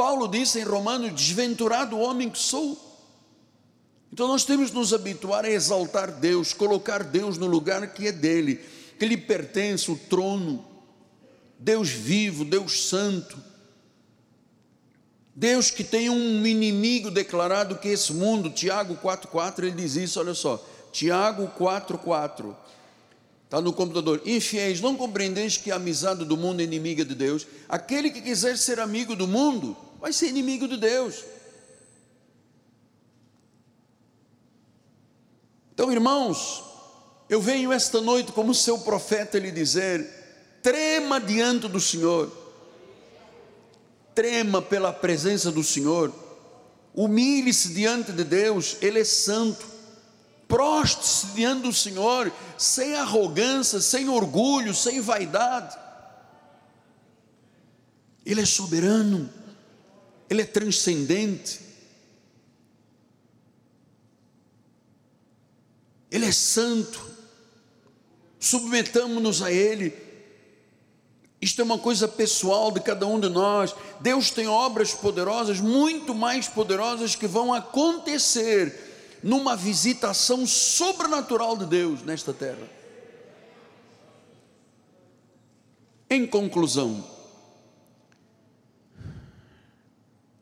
Paulo 0.00 0.28
disse 0.28 0.58
em 0.58 0.62
Romanos: 0.62 1.12
desventurado 1.12 1.98
homem 1.98 2.30
que 2.30 2.38
sou. 2.38 2.74
Então 4.10 4.26
nós 4.26 4.46
temos 4.46 4.70
de 4.70 4.74
nos 4.74 4.94
habituar 4.94 5.44
a 5.44 5.50
exaltar 5.50 6.10
Deus, 6.10 6.54
colocar 6.54 7.04
Deus 7.04 7.36
no 7.36 7.46
lugar 7.46 7.86
que 7.92 8.06
é 8.06 8.12
dele, 8.12 8.64
que 8.98 9.04
lhe 9.04 9.18
pertence 9.18 9.90
o 9.90 9.96
trono, 9.96 10.64
Deus 11.58 11.90
vivo, 11.90 12.46
Deus 12.46 12.88
santo, 12.88 13.36
Deus 15.36 15.70
que 15.70 15.84
tem 15.84 16.08
um 16.08 16.46
inimigo 16.46 17.10
declarado 17.10 17.76
que 17.76 17.88
esse 17.88 18.14
mundo, 18.14 18.48
Tiago 18.48 18.96
4,4, 18.96 19.64
ele 19.64 19.72
diz 19.72 19.96
isso, 19.96 20.18
olha 20.18 20.32
só, 20.32 20.66
Tiago 20.90 21.52
4,4, 21.58 22.56
está 23.44 23.60
no 23.60 23.70
computador, 23.70 24.22
infiéis, 24.24 24.80
não 24.80 24.96
compreendeis 24.96 25.58
que 25.58 25.70
a 25.70 25.76
amizade 25.76 26.24
do 26.24 26.38
mundo 26.38 26.60
é 26.60 26.64
inimiga 26.64 27.04
de 27.04 27.14
Deus, 27.14 27.46
aquele 27.68 28.08
que 28.08 28.22
quiser 28.22 28.56
ser 28.56 28.80
amigo 28.80 29.14
do 29.14 29.28
mundo, 29.28 29.76
vai 30.00 30.12
ser 30.12 30.28
inimigo 30.28 30.66
de 30.66 30.76
Deus, 30.76 31.24
Então, 35.80 35.90
irmãos, 35.90 36.62
eu 37.26 37.40
venho 37.40 37.72
esta 37.72 38.02
noite 38.02 38.32
como 38.32 38.54
seu 38.54 38.80
profeta 38.80 39.38
lhe 39.38 39.50
dizer: 39.50 40.06
trema 40.62 41.18
diante 41.18 41.68
do 41.68 41.80
Senhor, 41.80 42.30
trema 44.14 44.60
pela 44.60 44.92
presença 44.92 45.50
do 45.50 45.64
Senhor, 45.64 46.12
humilhe-se 46.94 47.72
diante 47.72 48.12
de 48.12 48.24
Deus, 48.24 48.76
Ele 48.82 49.00
é 49.00 49.04
santo, 49.04 49.66
proste-se 50.46 51.28
diante 51.28 51.62
do 51.62 51.72
Senhor, 51.72 52.30
sem 52.58 52.94
arrogância, 52.96 53.80
sem 53.80 54.06
orgulho, 54.10 54.74
sem 54.74 55.00
vaidade. 55.00 55.78
Ele 58.26 58.42
é 58.42 58.44
soberano, 58.44 59.30
Ele 60.30 60.42
é 60.42 60.46
transcendente, 60.46 61.60
Ele 66.08 66.26
é 66.26 66.32
santo, 66.32 67.04
submetamos-nos 68.38 69.42
a 69.42 69.50
Ele. 69.50 69.92
Isto 71.42 71.62
é 71.62 71.64
uma 71.64 71.78
coisa 71.78 72.06
pessoal 72.06 72.70
de 72.70 72.80
cada 72.80 73.06
um 73.06 73.18
de 73.18 73.28
nós. 73.28 73.74
Deus 74.00 74.30
tem 74.30 74.46
obras 74.46 74.92
poderosas, 74.92 75.58
muito 75.58 76.14
mais 76.14 76.46
poderosas, 76.46 77.16
que 77.16 77.26
vão 77.26 77.52
acontecer 77.52 79.18
numa 79.22 79.56
visitação 79.56 80.46
sobrenatural 80.46 81.56
de 81.56 81.66
Deus 81.66 82.02
nesta 82.02 82.32
terra. 82.32 82.68
Em 86.08 86.26
conclusão, 86.26 87.04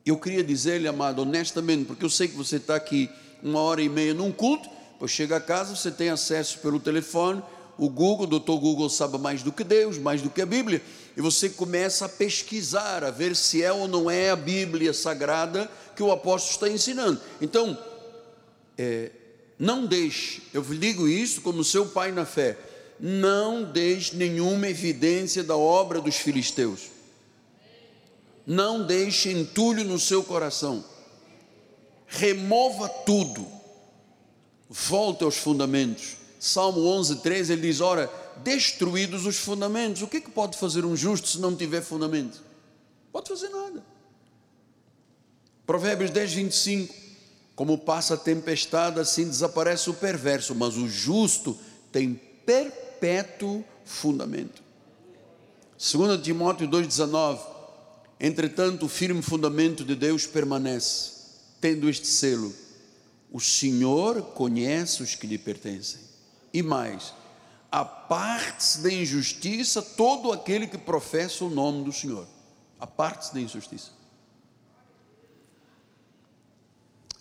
eu 0.09 0.17
queria 0.17 0.43
dizer-lhe, 0.45 0.89
amado, 0.89 1.23
honestamente, 1.23 1.85
porque 1.85 2.05
eu 2.05 2.11
sei 2.11 2.29
que 2.29 2.37
você 2.37 2.57
está 2.57 2.77
aqui 2.77 3.11
uma 3.43 3.61
hora 3.61 3.81
e 3.83 3.89
meia 3.89 4.15
num 4.15 4.33
culto, 4.33 4.69
Pois 4.99 5.13
chega 5.13 5.37
a 5.37 5.41
casa, 5.41 5.77
você 5.77 5.91
tem 5.93 6.11
acesso 6.11 6.59
pelo 6.59 6.81
telefone, 6.81 7.41
o 7.79 7.89
Google, 7.89 8.25
o 8.25 8.31
doutor 8.31 8.59
Google 8.59 8.91
sabe 8.91 9.17
mais 9.17 9.45
do 9.45 9.53
que 9.53 9.63
Deus, 9.63 9.97
mais 9.97 10.21
do 10.21 10.29
que 10.29 10.43
a 10.43 10.47
Bíblia, 10.47 10.83
e 11.17 11.21
você 11.21 11.49
começa 11.49 12.07
a 12.07 12.09
pesquisar, 12.09 13.05
a 13.05 13.11
ver 13.11 13.37
se 13.37 13.63
é 13.63 13.73
ou 13.73 13.87
não 13.87 14.11
é 14.11 14.31
a 14.31 14.37
Bíblia 14.37 14.93
sagrada 14.93 15.71
que 15.95 16.03
o 16.03 16.11
apóstolo 16.11 16.53
está 16.53 16.69
ensinando. 16.69 17.21
Então, 17.41 17.79
é, 18.77 19.13
não 19.57 19.87
deixe, 19.87 20.43
eu 20.53 20.63
digo 20.63 21.07
isso 21.07 21.43
como 21.43 21.63
seu 21.63 21.87
pai 21.87 22.11
na 22.11 22.25
fé, 22.25 22.59
não 22.99 23.63
deixe 23.63 24.17
nenhuma 24.17 24.67
evidência 24.67 25.45
da 25.45 25.57
obra 25.57 26.01
dos 26.01 26.17
filisteus. 26.17 26.98
Não 28.49 28.83
deixe 28.83 29.31
entulho 29.31 29.85
no 29.85 29.99
seu 29.99 30.25
coração. 30.25 30.83
Remova 32.07 32.89
tudo 32.89 33.47
volte 34.71 35.23
aos 35.23 35.37
fundamentos. 35.37 36.17
Salmo 36.41 36.87
11, 36.87 37.17
13, 37.17 37.53
ele 37.53 37.61
diz: 37.61 37.83
Ora, 37.83 38.11
destruídos 38.43 39.27
os 39.27 39.37
fundamentos, 39.37 40.01
o 40.01 40.07
que, 40.07 40.17
é 40.17 40.21
que 40.23 40.31
pode 40.31 40.57
fazer 40.57 40.87
um 40.87 40.97
justo 40.97 41.29
se 41.29 41.39
não 41.39 41.55
tiver 41.55 41.83
fundamento? 41.83 42.43
Pode 43.13 43.29
fazer 43.29 43.51
nada. 43.51 43.85
Provérbios 45.67 46.11
10, 46.11 46.33
25: 46.33 46.95
Como 47.55 47.77
passa 47.77 48.15
a 48.15 48.17
tempestade, 48.17 48.99
assim 48.99 49.29
desaparece 49.29 49.91
o 49.91 49.95
perverso, 49.95 50.55
mas 50.55 50.75
o 50.79 50.89
justo 50.89 51.55
tem 51.93 52.15
perpétuo 52.47 53.63
fundamento. 53.85 54.63
2 55.77 56.23
Timóteo 56.23 56.67
2,19: 56.67 57.58
Entretanto, 58.21 58.87
o 58.87 58.89
firme 58.89 59.23
fundamento 59.23 59.85
de 59.85 59.95
Deus 59.95 60.27
permanece, 60.27 61.13
tendo 61.61 61.89
este 61.89 62.07
selo 62.07 62.53
o 63.31 63.41
Senhor 63.41 64.23
conhece 64.33 65.03
os 65.03 65.15
que 65.15 65.27
lhe 65.27 65.39
pertencem. 65.39 66.01
E 66.53 66.63
mais, 66.63 67.13
aparte-se 67.71 68.81
da 68.81 68.91
injustiça 68.91 69.83
todo 69.83 70.33
aquele 70.33 70.67
que 70.67 70.79
professa 70.79 71.45
o 71.45 71.51
nome 71.51 71.85
do 71.85 71.93
Senhor. 71.93 72.27
Aparte-se 72.81 73.35
da 73.35 73.41
injustiça. 73.41 73.91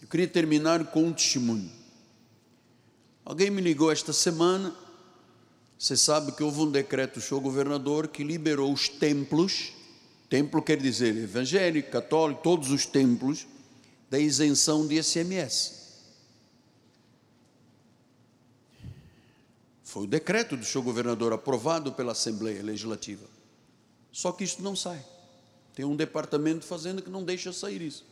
Eu 0.02 0.08
queria 0.08 0.28
terminar 0.28 0.86
com 0.92 1.06
um 1.06 1.14
testemunho. 1.14 1.72
Alguém 3.26 3.50
me 3.50 3.62
ligou 3.62 3.92
esta 3.92 4.14
semana. 4.14 4.74
Você 5.78 5.98
sabe 5.98 6.32
que 6.32 6.44
houve 6.44 6.62
um 6.62 6.72
decreto 6.72 7.16
do 7.16 7.22
seu 7.22 7.42
governador 7.42 8.08
que 8.08 8.24
liberou 8.24 8.72
os 8.72 8.88
templos. 8.88 9.74
Templo 10.30 10.62
quer 10.62 10.78
dizer 10.78 11.16
evangélico, 11.16 11.90
católico, 11.90 12.42
todos 12.42 12.70
os 12.72 12.86
templos, 12.86 13.48
da 14.10 14.20
isenção 14.20 14.88
de 14.88 15.02
SMS. 15.02 15.78
Foi 19.84 20.04
o 20.04 20.08
decreto 20.08 20.58
do 20.58 20.66
seu 20.66 20.82
governador 20.82 21.32
aprovado 21.32 21.94
pela 21.94 22.12
Assembleia 22.12 22.62
Legislativa. 22.62 23.26
Só 24.12 24.32
que 24.32 24.44
isso 24.44 24.62
não 24.62 24.76
sai. 24.76 25.04
Tem 25.74 25.86
um 25.86 25.96
departamento 25.96 26.66
fazendo 26.66 27.02
que 27.02 27.10
não 27.10 27.24
deixa 27.24 27.54
sair 27.54 27.82
isso. 27.82 28.06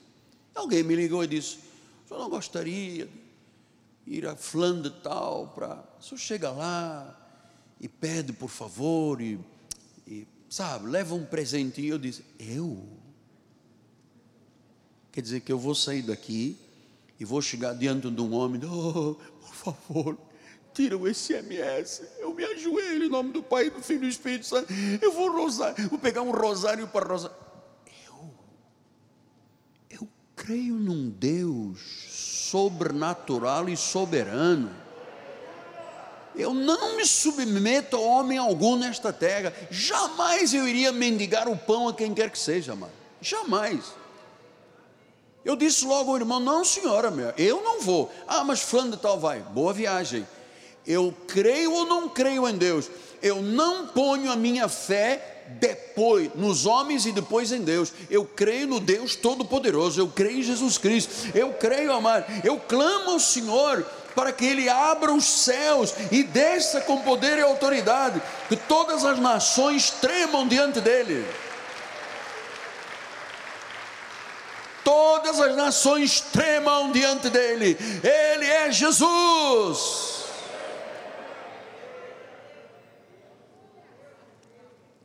Alguém 0.54 0.84
me 0.84 0.96
ligou 0.96 1.24
e 1.24 1.28
disse: 1.28 1.58
senhor 2.08 2.20
não 2.20 2.30
gostaria 2.30 3.06
de 3.06 4.14
ir 4.14 4.26
a 4.26 4.36
Flandre 4.36 4.94
tal 5.04 5.48
para. 5.50 5.84
Senhor 6.00 6.18
chega 6.18 6.52
lá 6.52 7.20
e 7.82 7.90
pede 7.90 8.32
por 8.32 8.50
favor 8.50 9.22
e 9.22 9.40
sabe, 10.50 10.88
leva 10.88 11.16
um 11.16 11.26
presentinho. 11.26 11.94
Eu 11.94 12.00
disse: 12.00 12.24
Eu? 12.40 12.86
Quer 15.12 15.22
dizer 15.22 15.40
que 15.42 15.52
eu 15.52 15.58
vou 15.58 15.74
sair 15.74 16.02
daqui 16.02 16.58
e 17.20 17.26
vou 17.26 17.42
chegar 17.42 17.74
diante 17.74 18.10
de 18.10 18.22
um 18.22 18.34
homem, 18.34 18.62
oh, 18.66 19.16
por 19.16 19.56
favor, 19.56 20.18
tira 20.74 20.98
o 20.98 21.12
SMS, 21.12 22.04
eu 22.20 22.34
me 22.34 22.44
ajoelho 22.44 23.06
em 23.06 23.10
nome 23.10 23.32
do 23.32 23.42
Pai, 23.42 23.70
do 23.70 23.82
Filho 23.82 24.00
e 24.00 24.02
do 24.02 24.08
Espírito 24.08 24.46
Santo, 24.46 24.74
eu 25.02 25.14
vou 25.14 25.32
rosar, 25.32 25.74
vou 25.90 25.98
pegar 25.98 26.22
um 26.22 26.32
rosário 26.32 26.86
para 26.88 27.08
rosar. 27.08 27.32
Eu, 28.06 28.30
eu 29.90 30.10
creio 30.36 30.76
num 30.76 31.10
Deus 31.10 31.80
sobrenatural 32.50 33.70
e 33.70 33.78
soberano. 33.78 34.70
Eu 36.38 36.54
não 36.54 36.98
me 36.98 37.06
submeto 37.06 37.96
a 37.96 38.00
homem 38.00 38.38
algum 38.38 38.76
nesta 38.76 39.12
terra. 39.14 39.54
Jamais 39.70 40.54
eu 40.54 40.68
iria 40.68 40.92
mendigar 40.92 41.48
o 41.48 41.58
pão 41.58 41.88
a 41.88 41.94
quem 41.94 42.14
quer 42.14 42.30
que 42.30 42.40
seja, 42.40 42.76
mano. 42.76 42.94
Jamais. 43.22 43.84
Eu 45.44 45.56
disse 45.56 45.86
logo 45.86 46.12
ao 46.12 46.18
irmão: 46.18 46.40
Não, 46.40 46.66
senhora, 46.66 47.14
eu 47.38 47.62
não 47.62 47.80
vou. 47.80 48.12
Ah, 48.28 48.44
mas 48.44 48.62
fulano 48.62 48.92
de 48.92 48.98
tal 48.98 49.20
vai. 49.20 49.40
Boa 49.40 49.72
viagem. 49.72 50.28
Eu 50.86 51.14
creio 51.28 51.72
ou 51.72 51.86
não 51.86 52.10
creio 52.10 52.48
em 52.48 52.58
Deus. 52.58 52.90
Eu 53.22 53.42
não 53.42 53.88
ponho 53.88 54.32
a 54.32 54.36
minha 54.36 54.68
fé 54.68 55.44
depois 55.60 56.32
nos 56.36 56.66
homens 56.66 57.06
e 57.06 57.12
depois 57.12 57.52
em 57.52 57.62
Deus. 57.62 57.94
Eu 58.10 58.26
creio 58.26 58.68
no 58.68 58.80
Deus 58.80 59.16
Todo-Poderoso. 59.16 60.00
Eu 60.00 60.08
creio 60.08 60.40
em 60.40 60.44
Jesus 60.44 60.78
Cristo. 60.78 61.32
Eu 61.34 61.54
creio, 61.54 61.94
amado. 61.94 62.26
Eu 62.44 62.60
clamo 62.60 63.12
ao 63.12 63.20
Senhor 63.20 63.86
para 64.16 64.32
que 64.32 64.46
Ele 64.46 64.70
abra 64.70 65.12
os 65.14 65.26
céus 65.26 65.94
e 66.12 66.24
desça 66.24 66.82
com 66.82 67.02
poder 67.02 67.38
e 67.38 67.42
autoridade, 67.42 68.22
que 68.48 68.56
todas 68.56 69.04
as 69.04 69.20
nações 69.20 69.90
tremam 69.90 70.48
diante 70.48 70.80
dEle. 70.80 71.26
Todas 74.84 75.40
as 75.40 75.56
nações 75.56 76.22
tremam 76.22 76.92
diante 76.92 77.30
dEle, 77.30 77.78
Ele 78.04 78.46
é 78.46 78.72
Jesus. 78.72 80.16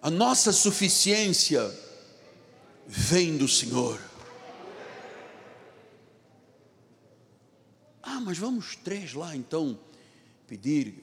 A 0.03 0.11
nossa 0.11 0.53
suficiência 0.53 1.71
vem 2.87 3.37
do 3.37 3.47
Senhor. 3.47 4.01
Ah, 8.03 8.20
mas 8.31 8.39
vamos 8.39 8.76
três 8.76 9.12
lá 9.12 9.35
então 9.35 9.76
pedir. 10.47 11.03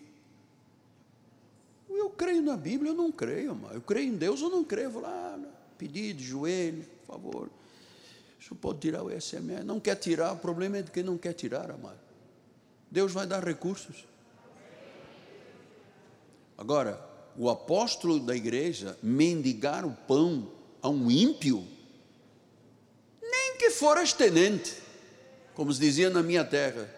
Eu 1.89 2.09
creio 2.09 2.41
na 2.41 2.55
Bíblia, 2.55 2.91
eu 2.91 2.95
não 2.95 3.11
creio, 3.11 3.53
mas 3.53 3.73
eu 3.73 3.82
creio 3.82 4.13
em 4.13 4.15
Deus, 4.15 4.39
eu 4.39 4.49
não 4.49 4.63
creio. 4.63 4.91
Vou 4.91 5.01
lá 5.01 5.38
pedir 5.78 6.13
de 6.13 6.23
joelho, 6.23 6.86
por 7.05 7.15
favor. 7.15 7.49
O 8.39 8.41
senhor 8.41 8.57
pode 8.61 8.80
tirar 8.80 9.03
o 9.03 9.09
SMS. 9.09 9.65
Não 9.65 9.78
quer 9.78 9.95
tirar, 9.95 10.32
o 10.32 10.38
problema 10.38 10.78
é 10.78 10.82
de 10.82 10.89
quem 10.89 11.03
não 11.03 11.17
quer 11.17 11.34
tirar, 11.34 11.69
amado. 11.69 11.99
Deus 12.89 13.11
vai 13.11 13.28
dar 13.28 13.43
recursos. 13.43 14.05
Agora, 16.57 17.05
o 17.36 17.49
apóstolo 17.49 18.21
da 18.21 18.38
igreja 18.38 18.97
mendigar 19.03 19.86
o 19.86 19.91
pão 20.07 20.49
a 20.82 20.88
um 20.88 21.11
ímpio, 21.11 21.67
nem 23.21 23.57
que 23.57 23.69
foras 23.69 24.13
tenente, 24.13 24.78
como 25.53 25.73
se 25.73 25.82
dizia 25.82 26.09
na 26.09 26.23
minha 26.23 26.45
terra, 26.45 26.95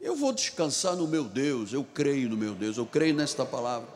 eu 0.00 0.14
vou 0.14 0.32
descansar 0.32 0.96
no 0.96 1.06
meu 1.06 1.24
Deus, 1.24 1.72
eu 1.72 1.84
creio 1.84 2.28
no 2.28 2.36
meu 2.36 2.54
Deus, 2.54 2.76
eu 2.76 2.86
creio 2.86 3.14
nesta 3.14 3.44
palavra. 3.44 3.88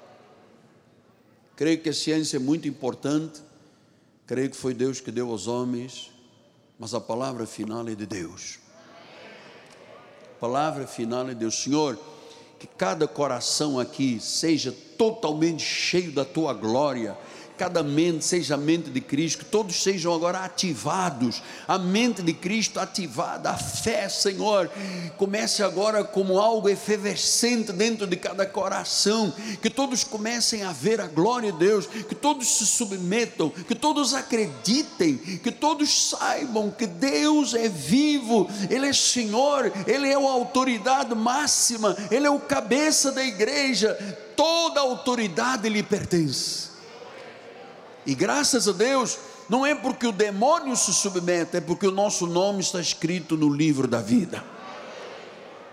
Creio 1.54 1.80
que 1.80 1.88
a 1.88 1.94
ciência 1.94 2.36
é 2.36 2.40
muito 2.40 2.66
importante, 2.66 3.40
creio 4.26 4.50
que 4.50 4.56
foi 4.56 4.74
Deus 4.74 5.00
que 5.00 5.10
deu 5.10 5.30
aos 5.30 5.46
homens, 5.46 6.10
mas 6.78 6.94
a 6.94 7.00
palavra 7.00 7.46
final 7.46 7.86
é 7.88 7.94
de 7.94 8.06
Deus. 8.06 8.58
A 10.36 10.40
palavra 10.40 10.86
final 10.86 11.28
é 11.28 11.34
de 11.34 11.36
Deus. 11.36 11.62
Senhor, 11.62 11.98
que 12.58 12.66
cada 12.66 13.06
coração 13.06 13.78
aqui 13.78 14.18
seja 14.20 14.72
totalmente 14.96 15.62
cheio 15.62 16.10
da 16.12 16.24
tua 16.24 16.52
glória 16.52 17.16
cada 17.62 17.84
mente 17.84 18.24
seja 18.24 18.54
a 18.54 18.58
mente 18.58 18.90
de 18.90 19.00
Cristo, 19.00 19.44
que 19.44 19.44
todos 19.44 19.84
sejam 19.84 20.12
agora 20.12 20.40
ativados, 20.40 21.40
a 21.68 21.78
mente 21.78 22.20
de 22.20 22.32
Cristo 22.32 22.80
ativada, 22.80 23.50
a 23.50 23.56
fé, 23.56 24.08
Senhor, 24.08 24.68
comece 25.16 25.62
agora 25.62 26.02
como 26.02 26.40
algo 26.40 26.68
efervescente 26.68 27.70
dentro 27.70 28.04
de 28.04 28.16
cada 28.16 28.44
coração, 28.44 29.32
que 29.62 29.70
todos 29.70 30.02
comecem 30.02 30.64
a 30.64 30.72
ver 30.72 31.00
a 31.00 31.06
glória 31.06 31.52
de 31.52 31.58
Deus, 31.58 31.86
que 31.86 32.16
todos 32.16 32.48
se 32.48 32.66
submetam, 32.66 33.48
que 33.48 33.76
todos 33.76 34.12
acreditem, 34.12 35.16
que 35.16 35.52
todos 35.52 36.10
saibam 36.10 36.68
que 36.68 36.88
Deus 36.88 37.54
é 37.54 37.68
vivo, 37.68 38.50
Ele 38.68 38.88
é 38.88 38.92
Senhor, 38.92 39.72
Ele 39.86 40.08
é 40.08 40.14
a 40.14 40.18
autoridade 40.18 41.14
máxima, 41.14 41.96
Ele 42.10 42.26
é 42.26 42.30
o 42.30 42.40
cabeça 42.40 43.12
da 43.12 43.22
igreja, 43.22 43.94
toda 44.34 44.80
autoridade 44.80 45.68
lhe 45.68 45.84
pertence. 45.84 46.71
E 48.04 48.14
graças 48.14 48.66
a 48.68 48.72
Deus, 48.72 49.18
não 49.48 49.64
é 49.64 49.74
porque 49.74 50.06
o 50.06 50.12
demônio 50.12 50.76
se 50.76 50.92
submete, 50.92 51.56
é 51.56 51.60
porque 51.60 51.86
o 51.86 51.92
nosso 51.92 52.26
nome 52.26 52.60
está 52.60 52.80
escrito 52.80 53.36
no 53.36 53.48
livro 53.48 53.86
da 53.86 54.00
vida. 54.00 54.42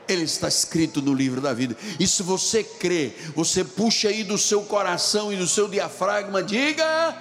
Ele 0.07 0.23
está 0.23 0.47
escrito 0.47 1.01
no 1.01 1.13
livro 1.13 1.39
da 1.39 1.53
vida. 1.53 1.77
E 1.99 2.07
se 2.07 2.23
você 2.23 2.63
crê, 2.63 3.13
você 3.35 3.63
puxa 3.63 4.09
aí 4.09 4.23
do 4.23 4.37
seu 4.37 4.63
coração 4.63 5.31
e 5.31 5.35
do 5.35 5.47
seu 5.47 5.67
diafragma, 5.67 6.41
diga 6.41 7.15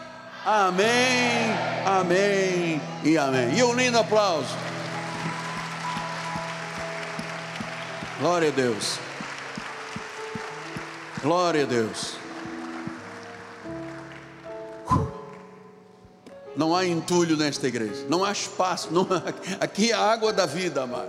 amém, 0.44 1.52
amém 1.86 2.80
e 3.04 3.18
amém. 3.18 3.58
E 3.58 3.62
um 3.62 3.74
lindo 3.74 3.98
aplauso. 3.98 4.48
Glória 8.18 8.48
a 8.48 8.52
Deus. 8.52 8.98
Glória 11.22 11.62
a 11.62 11.66
Deus. 11.66 12.17
Não 16.58 16.74
há 16.74 16.84
entulho 16.84 17.36
nesta 17.36 17.68
igreja, 17.68 18.04
não 18.08 18.24
há 18.24 18.32
espaço, 18.32 18.92
não 18.92 19.02
há, 19.02 19.62
aqui 19.64 19.92
é 19.92 19.94
a 19.94 20.00
água 20.00 20.32
da 20.32 20.44
vida, 20.44 20.82
amado. 20.82 21.08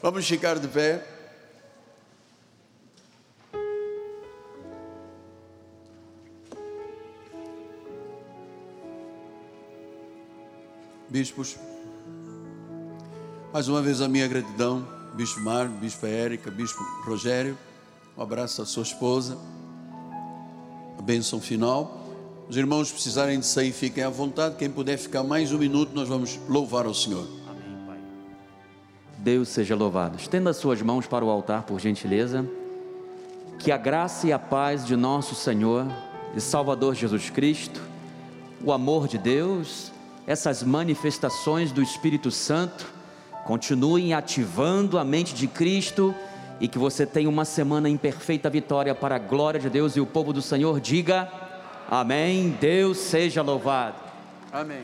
Vamos 0.00 0.26
ficar 0.26 0.58
de 0.58 0.66
pé. 0.66 1.06
Bispos, 11.10 11.58
mais 13.52 13.68
uma 13.68 13.82
vez 13.82 14.00
a 14.00 14.08
minha 14.08 14.26
gratidão, 14.26 14.88
Bispo 15.12 15.40
Mário, 15.40 15.72
Bispo 15.72 16.06
Érica, 16.06 16.50
Bispo 16.50 16.82
Rogério, 17.04 17.58
um 18.16 18.22
abraço 18.22 18.62
à 18.62 18.64
sua 18.64 18.82
esposa, 18.82 19.36
a 20.98 21.02
bênção 21.02 21.38
final. 21.38 22.03
Os 22.48 22.58
irmãos 22.58 22.92
precisarem 22.92 23.40
de 23.40 23.46
sair, 23.46 23.72
fiquem 23.72 24.04
à 24.04 24.10
vontade. 24.10 24.56
Quem 24.56 24.70
puder 24.70 24.98
ficar 24.98 25.22
mais 25.22 25.50
um 25.50 25.58
minuto, 25.58 25.92
nós 25.94 26.08
vamos 26.08 26.38
louvar 26.46 26.84
ao 26.84 26.92
Senhor. 26.92 27.26
Amém, 27.48 27.86
Pai. 27.86 27.98
Deus 29.18 29.48
seja 29.48 29.74
louvado. 29.74 30.18
Estenda 30.18 30.50
as 30.50 30.58
suas 30.58 30.82
mãos 30.82 31.06
para 31.06 31.24
o 31.24 31.30
altar, 31.30 31.62
por 31.62 31.80
gentileza. 31.80 32.46
Que 33.58 33.72
a 33.72 33.78
graça 33.78 34.26
e 34.26 34.32
a 34.32 34.38
paz 34.38 34.84
de 34.84 34.94
nosso 34.94 35.34
Senhor 35.34 35.86
e 36.36 36.40
Salvador 36.40 36.94
Jesus 36.94 37.30
Cristo, 37.30 37.80
o 38.62 38.72
amor 38.72 39.08
de 39.08 39.16
Deus, 39.16 39.90
essas 40.26 40.62
manifestações 40.62 41.72
do 41.72 41.80
Espírito 41.80 42.30
Santo, 42.30 42.92
continuem 43.46 44.12
ativando 44.12 44.98
a 44.98 45.04
mente 45.04 45.34
de 45.34 45.46
Cristo 45.46 46.14
e 46.60 46.68
que 46.68 46.78
você 46.78 47.06
tenha 47.06 47.28
uma 47.28 47.46
semana 47.46 47.88
em 47.88 47.96
perfeita 47.96 48.50
vitória 48.50 48.94
para 48.94 49.16
a 49.16 49.18
glória 49.18 49.58
de 49.58 49.70
Deus 49.70 49.96
e 49.96 50.00
o 50.00 50.06
povo 50.06 50.30
do 50.30 50.42
Senhor 50.42 50.78
diga. 50.78 51.43
Amém. 52.00 52.50
Deus 52.60 52.98
seja 52.98 53.40
louvado. 53.40 53.94
Amém. 54.52 54.82